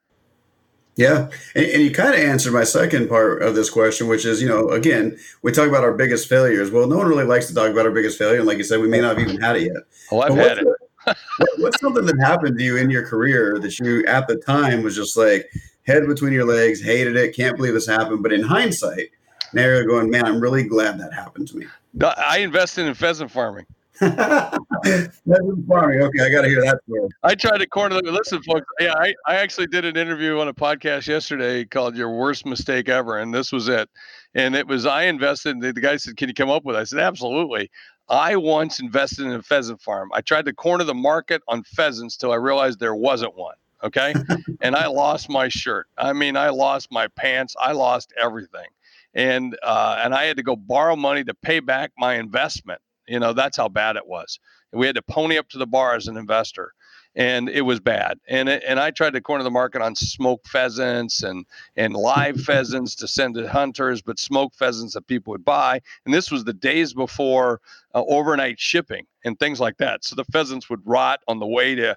Yeah. 0.99 1.29
And, 1.55 1.67
and, 1.67 1.83
you 1.85 1.93
kind 1.93 2.13
of 2.13 2.19
answered 2.19 2.53
my 2.53 2.65
second 2.65 3.09
part 3.09 3.41
of 3.41 3.55
this 3.55 3.71
question, 3.71 4.09
which 4.09 4.25
is, 4.25 4.43
you 4.43 4.49
know, 4.49 4.71
again, 4.71 5.17
we 5.43 5.53
talk 5.53 5.69
about 5.69 5.85
our 5.85 5.93
biggest 5.93 6.29
failures. 6.29 6.73
Well, 6.73 6.89
no 6.89 6.97
one 6.97 7.07
really 7.07 7.25
likes 7.25 7.47
to 7.47 7.55
talk 7.55 7.71
about 7.71 7.87
our 7.87 7.93
biggest 7.93 8.19
failure. 8.19 8.39
And 8.39 8.49
like 8.49 8.59
you 8.59 8.65
said, 8.65 8.81
we 8.81 8.89
may 8.89 9.01
not 9.01 9.17
have 9.17 9.29
even 9.29 9.41
had 9.41 9.55
it 9.55 9.63
yet. 9.63 9.85
Oh, 10.11 10.23
I've 10.23 10.35
had 10.35 10.59
it. 10.59 10.67
what, 11.05 11.17
what's 11.59 11.81
something 11.81 12.05
that 12.05 12.19
happened 12.19 12.59
to 12.59 12.65
you 12.65 12.77
in 12.79 12.91
your 12.91 13.07
career 13.07 13.61
that 13.61 13.79
you 13.79 14.05
at 14.07 14.27
the 14.27 14.35
time 14.39 14.83
was 14.83 14.97
just 14.97 15.17
like, 15.17 15.49
head 15.89 16.07
between 16.07 16.33
your 16.33 16.45
legs, 16.45 16.81
hated 16.81 17.17
it, 17.17 17.35
can't 17.35 17.57
believe 17.57 17.75
this 17.75 17.87
happened. 17.87 18.23
But 18.23 18.33
in 18.33 18.43
hindsight, 18.43 19.11
now 19.53 19.63
you're 19.63 19.87
going, 19.87 20.11
man, 20.11 20.27
I'm 20.27 20.41
really 20.41 20.63
glad 20.63 21.01
that 21.01 21.13
happened 21.13 21.49
to 21.49 21.57
me. 21.57 21.67
I 22.03 22.39
invested 22.39 22.87
in 22.87 22.95
pheasant 22.95 23.31
farming. 23.31 23.65
pheasant 23.99 25.67
farming. 25.67 26.03
Okay, 26.03 26.25
I 26.25 26.31
got 26.31 26.43
to 26.43 26.49
hear 26.49 26.61
that 26.61 26.79
story. 26.85 27.09
I 27.25 27.35
tried 27.35 27.59
to 27.59 27.67
corner 27.67 28.01
them. 28.01 28.15
Listen, 28.15 28.41
folks. 28.43 28.67
Yeah, 28.79 28.95
I, 28.97 29.15
I 29.27 29.37
actually 29.37 29.67
did 29.67 29.85
an 29.85 29.97
interview 29.97 30.39
on 30.39 30.47
a 30.47 30.55
podcast 30.55 31.09
yesterday 31.09 31.65
called 31.65 31.97
"Your 31.97 32.11
Worst 32.11 32.47
Mistake 32.47 32.89
Ever," 32.89 33.19
and 33.19 33.35
this 33.35 33.51
was 33.51 33.69
it. 33.69 33.89
And 34.35 34.55
it 34.55 34.69
was 34.69 34.87
I 34.87 35.05
invested. 35.05 35.61
The 35.61 35.73
guy 35.73 35.97
said, 35.97 36.17
"Can 36.17 36.29
you 36.29 36.35
come 36.35 36.49
up 36.49 36.65
with?" 36.65 36.77
It? 36.77 36.81
I 36.81 36.85
said, 36.85 37.01
"Absolutely." 37.01 37.71
I 38.09 38.37
once 38.37 38.79
invested 38.79 39.27
in 39.27 39.33
a 39.33 39.43
pheasant 39.43 39.83
farm. 39.83 40.11
I 40.15 40.21
tried 40.21 40.45
to 40.45 40.53
corner 40.53 40.85
the 40.85 40.95
market 40.95 41.43
on 41.49 41.65
pheasants 41.65 42.17
till 42.17 42.31
I 42.31 42.37
realized 42.37 42.79
there 42.79 42.95
wasn't 42.95 43.37
one. 43.37 43.57
Okay. 43.83 44.15
and 44.61 44.75
I 44.75 44.87
lost 44.87 45.29
my 45.29 45.49
shirt. 45.49 45.87
I 45.97 46.13
mean, 46.13 46.37
I 46.37 46.51
lost 46.51 46.91
my 46.91 47.09
pants. 47.09 47.55
I 47.61 47.73
lost 47.73 48.13
everything. 48.21 48.67
And 49.15 49.57
uh, 49.63 50.01
and 50.03 50.15
I 50.15 50.25
had 50.25 50.37
to 50.37 50.43
go 50.43 50.57
borrow 50.57 50.97
money 50.97 51.25
to 51.25 51.35
pay 51.35 51.61
back 51.61 51.93
my 51.99 52.17
investment. 52.17 52.81
You 53.07 53.19
know, 53.19 53.33
that's 53.33 53.57
how 53.57 53.69
bad 53.69 53.97
it 53.97 54.07
was. 54.07 54.39
we 54.73 54.87
had 54.87 54.97
to 54.97 55.03
pony 55.03 55.39
up 55.39 55.49
to 55.51 55.59
the 55.59 55.67
bar 55.67 55.95
as 55.95 56.09
an 56.09 56.17
investor. 56.17 56.75
And 57.17 57.49
it 57.49 57.63
was 57.63 57.81
bad, 57.81 58.21
and 58.29 58.49
it, 58.49 58.63
and 58.65 58.79
I 58.79 58.93
tried 58.93 59.15
to 59.15 59.21
corner 59.21 59.43
the 59.43 59.51
market 59.51 59.83
on 59.83 59.97
smoked 59.97 60.47
pheasants 60.47 61.23
and 61.25 61.47
and 61.75 61.95
live 61.95 62.41
pheasants 62.41 62.95
to 62.97 63.09
send 63.09 63.35
to 63.35 63.49
hunters, 63.49 64.03
but 64.03 64.21
smoked 64.21 64.55
pheasants 64.57 64.95
that 64.95 65.07
people 65.09 65.33
would 65.33 65.45
buy. 65.45 65.81
And 66.05 66.15
this 66.15 66.31
was 66.31 66.45
the 66.45 66.53
days 66.53 66.95
before 66.95 67.61
uh, 67.95 68.05
overnight 68.07 68.61
shipping 68.61 69.07
and 69.25 69.39
things 69.39 69.59
like 69.59 69.79
that. 69.79 70.05
So 70.05 70.15
the 70.15 70.25
pheasants 70.27 70.71
would 70.71 70.83
rot 70.85 71.21
on 71.27 71.41
the 71.41 71.47
way 71.47 71.75
to 71.75 71.97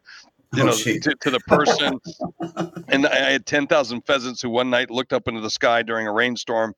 you 0.53 0.63
oh, 0.63 0.65
know, 0.67 0.73
to, 0.73 0.99
to, 0.99 1.29
the 1.29 1.39
person. 1.47 1.99
and 2.89 3.07
I 3.07 3.31
had 3.31 3.45
10,000 3.45 4.01
pheasants 4.01 4.41
who 4.41 4.49
one 4.49 4.69
night 4.69 4.89
looked 4.89 5.13
up 5.13 5.27
into 5.27 5.41
the 5.41 5.49
sky 5.49 5.81
during 5.81 6.07
a 6.07 6.11
rainstorm, 6.11 6.73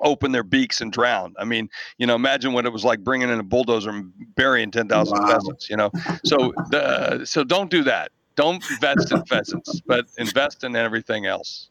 opened 0.00 0.34
their 0.34 0.42
beaks 0.42 0.80
and 0.80 0.92
drowned. 0.92 1.36
I 1.38 1.44
mean, 1.44 1.68
you 1.98 2.06
know, 2.06 2.14
imagine 2.14 2.52
what 2.52 2.66
it 2.66 2.72
was 2.72 2.84
like 2.84 3.00
bringing 3.00 3.30
in 3.30 3.38
a 3.38 3.42
bulldozer 3.42 3.90
and 3.90 4.12
burying 4.36 4.70
10,000 4.70 5.18
wow. 5.18 5.26
pheasants, 5.26 5.70
you 5.70 5.76
know? 5.76 5.90
So, 6.24 6.52
the, 6.70 7.24
so 7.24 7.44
don't 7.44 7.70
do 7.70 7.82
that. 7.84 8.12
Don't 8.34 8.64
invest 8.70 9.12
in 9.12 9.24
pheasants, 9.24 9.80
but 9.86 10.06
invest 10.18 10.64
in 10.64 10.76
everything 10.76 11.26
else. 11.26 11.68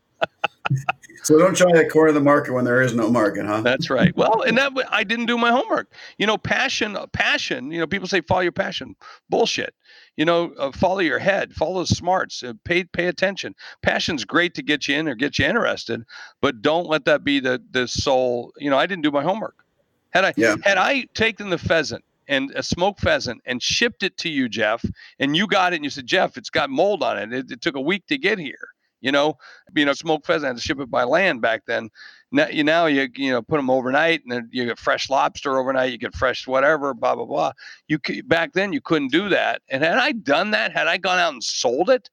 so 1.23 1.37
don't 1.37 1.55
try 1.55 1.71
to 1.71 1.87
corner 1.89 2.11
the 2.11 2.21
market 2.21 2.53
when 2.53 2.65
there 2.65 2.81
is 2.81 2.93
no 2.93 3.09
market, 3.09 3.45
huh? 3.45 3.61
That's 3.61 3.89
right. 3.89 4.15
Well, 4.15 4.43
and 4.43 4.57
that 4.57 4.71
I 4.89 5.03
didn't 5.03 5.25
do 5.25 5.37
my 5.37 5.51
homework. 5.51 5.91
You 6.19 6.27
know, 6.27 6.37
passion, 6.37 6.95
uh, 6.95 7.07
passion. 7.07 7.71
You 7.71 7.79
know, 7.79 7.87
people 7.87 8.07
say 8.07 8.21
follow 8.21 8.41
your 8.41 8.51
passion. 8.51 8.95
Bullshit. 9.29 9.73
You 10.17 10.25
know, 10.25 10.53
uh, 10.57 10.71
follow 10.71 10.99
your 10.99 11.19
head, 11.19 11.53
follow 11.53 11.81
the 11.81 11.95
smarts, 11.95 12.43
uh, 12.43 12.53
pay 12.63 12.83
pay 12.83 13.07
attention. 13.07 13.55
Passion's 13.81 14.25
great 14.25 14.53
to 14.55 14.61
get 14.61 14.87
you 14.87 14.95
in 14.95 15.07
or 15.07 15.15
get 15.15 15.39
you 15.39 15.45
interested, 15.45 16.03
but 16.41 16.61
don't 16.61 16.87
let 16.87 17.05
that 17.05 17.23
be 17.23 17.39
the 17.39 17.61
the 17.71 17.87
sole. 17.87 18.53
You 18.57 18.69
know, 18.69 18.77
I 18.77 18.85
didn't 18.85 19.03
do 19.03 19.11
my 19.11 19.23
homework. 19.23 19.63
Had 20.09 20.25
I 20.25 20.33
yeah. 20.35 20.55
had 20.63 20.77
I 20.77 21.03
taken 21.13 21.49
the 21.49 21.57
pheasant 21.57 22.03
and 22.27 22.51
a 22.55 22.63
smoked 22.63 23.01
pheasant 23.01 23.41
and 23.45 23.63
shipped 23.63 24.03
it 24.03 24.17
to 24.17 24.29
you, 24.29 24.49
Jeff, 24.49 24.83
and 25.19 25.35
you 25.35 25.47
got 25.47 25.73
it 25.73 25.77
and 25.77 25.85
you 25.85 25.89
said, 25.89 26.07
Jeff, 26.07 26.37
it's 26.37 26.49
got 26.49 26.69
mold 26.69 27.03
on 27.03 27.17
it. 27.17 27.33
It, 27.33 27.51
it 27.51 27.61
took 27.61 27.75
a 27.75 27.81
week 27.81 28.05
to 28.07 28.17
get 28.17 28.37
here 28.37 28.69
you 29.01 29.11
know, 29.11 29.37
you 29.75 29.83
know, 29.83 29.93
smoked 29.93 30.25
pheasant 30.25 30.47
had 30.47 30.55
to 30.55 30.61
ship 30.61 30.79
it 30.79 30.89
by 30.89 31.03
land 31.03 31.41
back 31.41 31.63
then. 31.65 31.89
Now 32.31 32.47
you 32.47 32.63
now 32.63 32.85
you 32.85 33.09
you 33.15 33.31
know 33.31 33.41
put 33.41 33.57
them 33.57 33.69
overnight, 33.69 34.23
and 34.23 34.31
then 34.31 34.49
you 34.51 34.65
get 34.65 34.79
fresh 34.79 35.09
lobster 35.09 35.57
overnight. 35.57 35.91
You 35.91 35.97
get 35.97 36.15
fresh 36.15 36.47
whatever, 36.47 36.93
blah 36.93 37.15
blah 37.15 37.25
blah. 37.25 37.51
You 37.87 37.99
back 38.23 38.53
then 38.53 38.71
you 38.71 38.81
couldn't 38.81 39.11
do 39.11 39.29
that. 39.29 39.61
And 39.69 39.83
had 39.83 39.97
I 39.97 40.13
done 40.13 40.51
that, 40.51 40.71
had 40.71 40.87
I 40.87 40.97
gone 40.97 41.19
out 41.19 41.33
and 41.33 41.43
sold 41.43 41.89
it, 41.89 42.09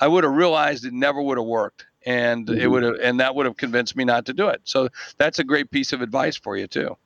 I 0.00 0.08
would 0.08 0.24
have 0.24 0.32
realized 0.34 0.84
it 0.84 0.92
never 0.92 1.22
would 1.22 1.38
have 1.38 1.46
worked, 1.46 1.86
and 2.04 2.46
mm-hmm. 2.46 2.60
it 2.60 2.66
would 2.66 2.82
have, 2.82 2.96
and 3.00 3.20
that 3.20 3.34
would 3.36 3.46
have 3.46 3.56
convinced 3.56 3.96
me 3.96 4.04
not 4.04 4.26
to 4.26 4.32
do 4.32 4.48
it. 4.48 4.62
So 4.64 4.88
that's 5.16 5.38
a 5.38 5.44
great 5.44 5.70
piece 5.70 5.92
of 5.92 6.02
advice 6.02 6.36
for 6.36 6.56
you 6.56 6.66
too. 6.66 6.96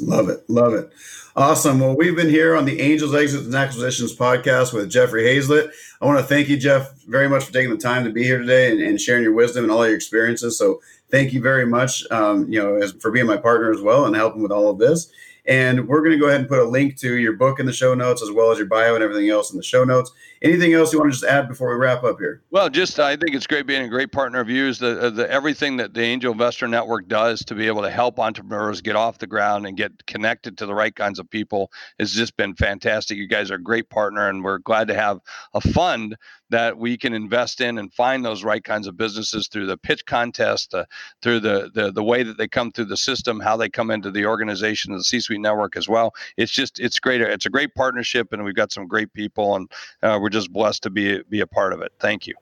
Love 0.00 0.28
it. 0.28 0.48
Love 0.48 0.74
it. 0.74 0.92
Awesome. 1.36 1.80
Well, 1.80 1.96
we've 1.96 2.16
been 2.16 2.28
here 2.28 2.56
on 2.56 2.64
the 2.64 2.80
Angels 2.80 3.14
Exits 3.14 3.46
and 3.46 3.54
Acquisitions 3.54 4.16
podcast 4.16 4.72
with 4.72 4.90
Jeffrey 4.90 5.22
Hayzlett. 5.24 5.70
I 6.00 6.06
want 6.06 6.18
to 6.18 6.24
thank 6.24 6.48
you, 6.48 6.56
Jeff, 6.56 6.92
very 7.06 7.28
much 7.28 7.44
for 7.44 7.52
taking 7.52 7.70
the 7.70 7.76
time 7.76 8.04
to 8.04 8.10
be 8.10 8.24
here 8.24 8.38
today 8.38 8.70
and, 8.70 8.80
and 8.80 9.00
sharing 9.00 9.22
your 9.22 9.32
wisdom 9.32 9.64
and 9.64 9.72
all 9.72 9.86
your 9.86 9.94
experiences. 9.94 10.58
So 10.58 10.80
thank 11.14 11.32
you 11.32 11.40
very 11.40 11.64
much, 11.64 12.04
um, 12.10 12.50
you 12.52 12.60
know, 12.60 12.74
as, 12.74 12.90
for 12.94 13.12
being 13.12 13.24
my 13.24 13.36
partner 13.36 13.70
as 13.70 13.80
well 13.80 14.06
and 14.06 14.16
helping 14.16 14.42
with 14.42 14.50
all 14.50 14.68
of 14.68 14.78
this. 14.78 15.12
And 15.46 15.86
we're 15.86 16.00
going 16.00 16.10
to 16.10 16.18
go 16.18 16.26
ahead 16.26 16.40
and 16.40 16.48
put 16.48 16.58
a 16.58 16.64
link 16.64 16.96
to 16.98 17.18
your 17.18 17.34
book 17.34 17.60
in 17.60 17.66
the 17.66 17.72
show 17.72 17.94
notes 17.94 18.20
as 18.20 18.32
well 18.32 18.50
as 18.50 18.58
your 18.58 18.66
bio 18.66 18.96
and 18.96 19.04
everything 19.04 19.28
else 19.28 19.52
in 19.52 19.56
the 19.56 19.62
show 19.62 19.84
notes. 19.84 20.10
Anything 20.44 20.74
else 20.74 20.92
you 20.92 20.98
want 20.98 21.10
to 21.10 21.18
just 21.18 21.24
add 21.24 21.48
before 21.48 21.70
we 21.70 21.76
wrap 21.76 22.04
up 22.04 22.18
here? 22.18 22.42
Well, 22.50 22.68
just 22.68 23.00
I 23.00 23.16
think 23.16 23.34
it's 23.34 23.46
great 23.46 23.66
being 23.66 23.82
a 23.82 23.88
great 23.88 24.12
partner 24.12 24.40
of 24.40 24.50
yours. 24.50 24.78
The, 24.78 25.00
uh, 25.00 25.08
the 25.08 25.30
everything 25.30 25.78
that 25.78 25.94
the 25.94 26.02
Angel 26.02 26.32
Investor 26.32 26.68
Network 26.68 27.08
does 27.08 27.40
to 27.46 27.54
be 27.54 27.66
able 27.66 27.80
to 27.80 27.90
help 27.90 28.20
entrepreneurs 28.20 28.82
get 28.82 28.94
off 28.94 29.16
the 29.16 29.26
ground 29.26 29.66
and 29.66 29.74
get 29.74 30.06
connected 30.06 30.58
to 30.58 30.66
the 30.66 30.74
right 30.74 30.94
kinds 30.94 31.18
of 31.18 31.30
people 31.30 31.72
has 31.98 32.12
just 32.12 32.36
been 32.36 32.54
fantastic. 32.54 33.16
You 33.16 33.26
guys 33.26 33.50
are 33.50 33.54
a 33.54 33.62
great 33.62 33.88
partner, 33.88 34.28
and 34.28 34.44
we're 34.44 34.58
glad 34.58 34.88
to 34.88 34.94
have 34.94 35.20
a 35.54 35.62
fund 35.62 36.14
that 36.50 36.76
we 36.76 36.98
can 36.98 37.14
invest 37.14 37.62
in 37.62 37.78
and 37.78 37.92
find 37.94 38.22
those 38.22 38.44
right 38.44 38.62
kinds 38.62 38.86
of 38.86 38.98
businesses 38.98 39.48
through 39.48 39.64
the 39.66 39.78
pitch 39.78 40.04
contest, 40.04 40.74
uh, 40.74 40.84
through 41.22 41.40
the, 41.40 41.70
the 41.74 41.90
the 41.90 42.04
way 42.04 42.22
that 42.22 42.36
they 42.36 42.46
come 42.46 42.70
through 42.70 42.84
the 42.84 42.98
system, 42.98 43.40
how 43.40 43.56
they 43.56 43.70
come 43.70 43.90
into 43.90 44.10
the 44.10 44.26
organization, 44.26 44.94
the 44.94 45.02
C-suite 45.02 45.40
network 45.40 45.74
as 45.74 45.88
well. 45.88 46.12
It's 46.36 46.52
just 46.52 46.78
it's 46.80 47.00
great. 47.00 47.22
It's 47.22 47.46
a 47.46 47.50
great 47.50 47.74
partnership, 47.74 48.32
and 48.32 48.44
we've 48.44 48.54
got 48.54 48.72
some 48.72 48.86
great 48.86 49.10
people, 49.14 49.56
and 49.56 49.72
uh, 50.02 50.18
we're 50.20 50.33
just 50.34 50.52
blessed 50.52 50.82
to 50.82 50.90
be 50.90 51.22
be 51.30 51.40
a 51.40 51.46
part 51.46 51.72
of 51.72 51.80
it. 51.80 51.92
Thank 51.98 52.26
you. 52.26 52.34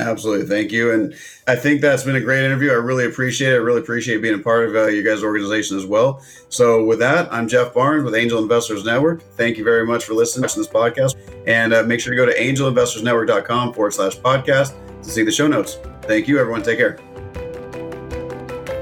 Absolutely. 0.00 0.46
Thank 0.46 0.70
you. 0.70 0.92
And 0.92 1.14
I 1.48 1.56
think 1.56 1.80
that's 1.80 2.04
been 2.04 2.14
a 2.14 2.20
great 2.20 2.44
interview. 2.44 2.70
I 2.70 2.74
really 2.74 3.04
appreciate 3.04 3.52
it. 3.52 3.56
I 3.56 3.58
really 3.58 3.80
appreciate 3.80 4.22
being 4.22 4.38
a 4.38 4.42
part 4.42 4.68
of 4.68 4.76
uh, 4.76 4.86
your 4.86 5.02
guys' 5.02 5.24
organization 5.24 5.76
as 5.76 5.86
well. 5.86 6.22
So, 6.50 6.84
with 6.84 7.00
that, 7.00 7.32
I'm 7.32 7.48
Jeff 7.48 7.74
Barnes 7.74 8.04
with 8.04 8.14
Angel 8.14 8.40
Investors 8.40 8.84
Network. 8.84 9.22
Thank 9.36 9.58
you 9.58 9.64
very 9.64 9.84
much 9.84 10.04
for 10.04 10.14
listening 10.14 10.48
to 10.48 10.58
this 10.58 10.68
podcast. 10.68 11.16
And 11.46 11.74
uh, 11.74 11.82
make 11.82 12.00
sure 12.00 12.12
to 12.12 12.16
go 12.16 12.26
to 12.26 12.38
angelinvestorsnetwork.com 12.38 13.74
forward 13.74 13.92
slash 13.92 14.16
podcast 14.18 14.74
to 15.02 15.10
see 15.10 15.24
the 15.24 15.32
show 15.32 15.48
notes. 15.48 15.78
Thank 16.02 16.28
you, 16.28 16.38
everyone. 16.38 16.62
Take 16.62 16.78
care. 16.78 16.98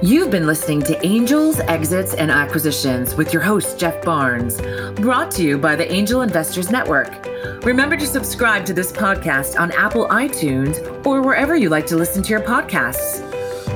You've 0.03 0.31
been 0.31 0.47
listening 0.47 0.83
to 0.83 1.07
Angels, 1.07 1.59
Exits, 1.61 2.13
and 2.13 2.31
Acquisitions 2.31 3.15
with 3.15 3.33
your 3.33 3.41
host, 3.41 3.79
Jeff 3.79 4.05
Barnes, 4.05 4.61
brought 5.01 5.31
to 5.33 5.43
you 5.43 5.57
by 5.57 5.75
the 5.75 5.91
Angel 5.91 6.21
Investors 6.21 6.71
Network. 6.71 7.27
Remember 7.65 7.97
to 7.97 8.07
subscribe 8.07 8.67
to 8.67 8.75
this 8.75 8.93
podcast 8.93 9.59
on 9.59 9.73
Apple 9.73 10.07
iTunes 10.09 11.07
or 11.07 11.23
wherever 11.23 11.57
you 11.57 11.71
like 11.71 11.87
to 11.87 11.97
listen 11.97 12.23
to 12.25 12.29
your 12.29 12.43
podcasts. 12.43 13.23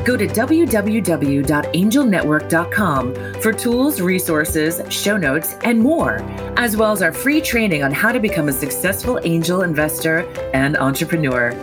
Go 0.05 0.19
to 0.19 0.27
www.angelnetwork.com 0.27 3.15
for 3.41 3.53
tools, 3.53 4.01
resources, 4.03 4.83
show 4.93 5.17
notes, 5.17 5.55
and 5.65 5.81
more, 5.81 6.19
as 6.59 6.77
well 6.77 6.93
as 6.93 7.01
our 7.01 7.13
free 7.13 7.41
training 7.41 7.83
on 7.83 7.93
how 7.93 8.13
to 8.13 8.21
become 8.21 8.51
a 8.51 8.53
successful 8.53 9.19
angel 9.25 9.63
investor 9.63 10.29
and 10.53 10.77
entrepreneur. 10.77 11.55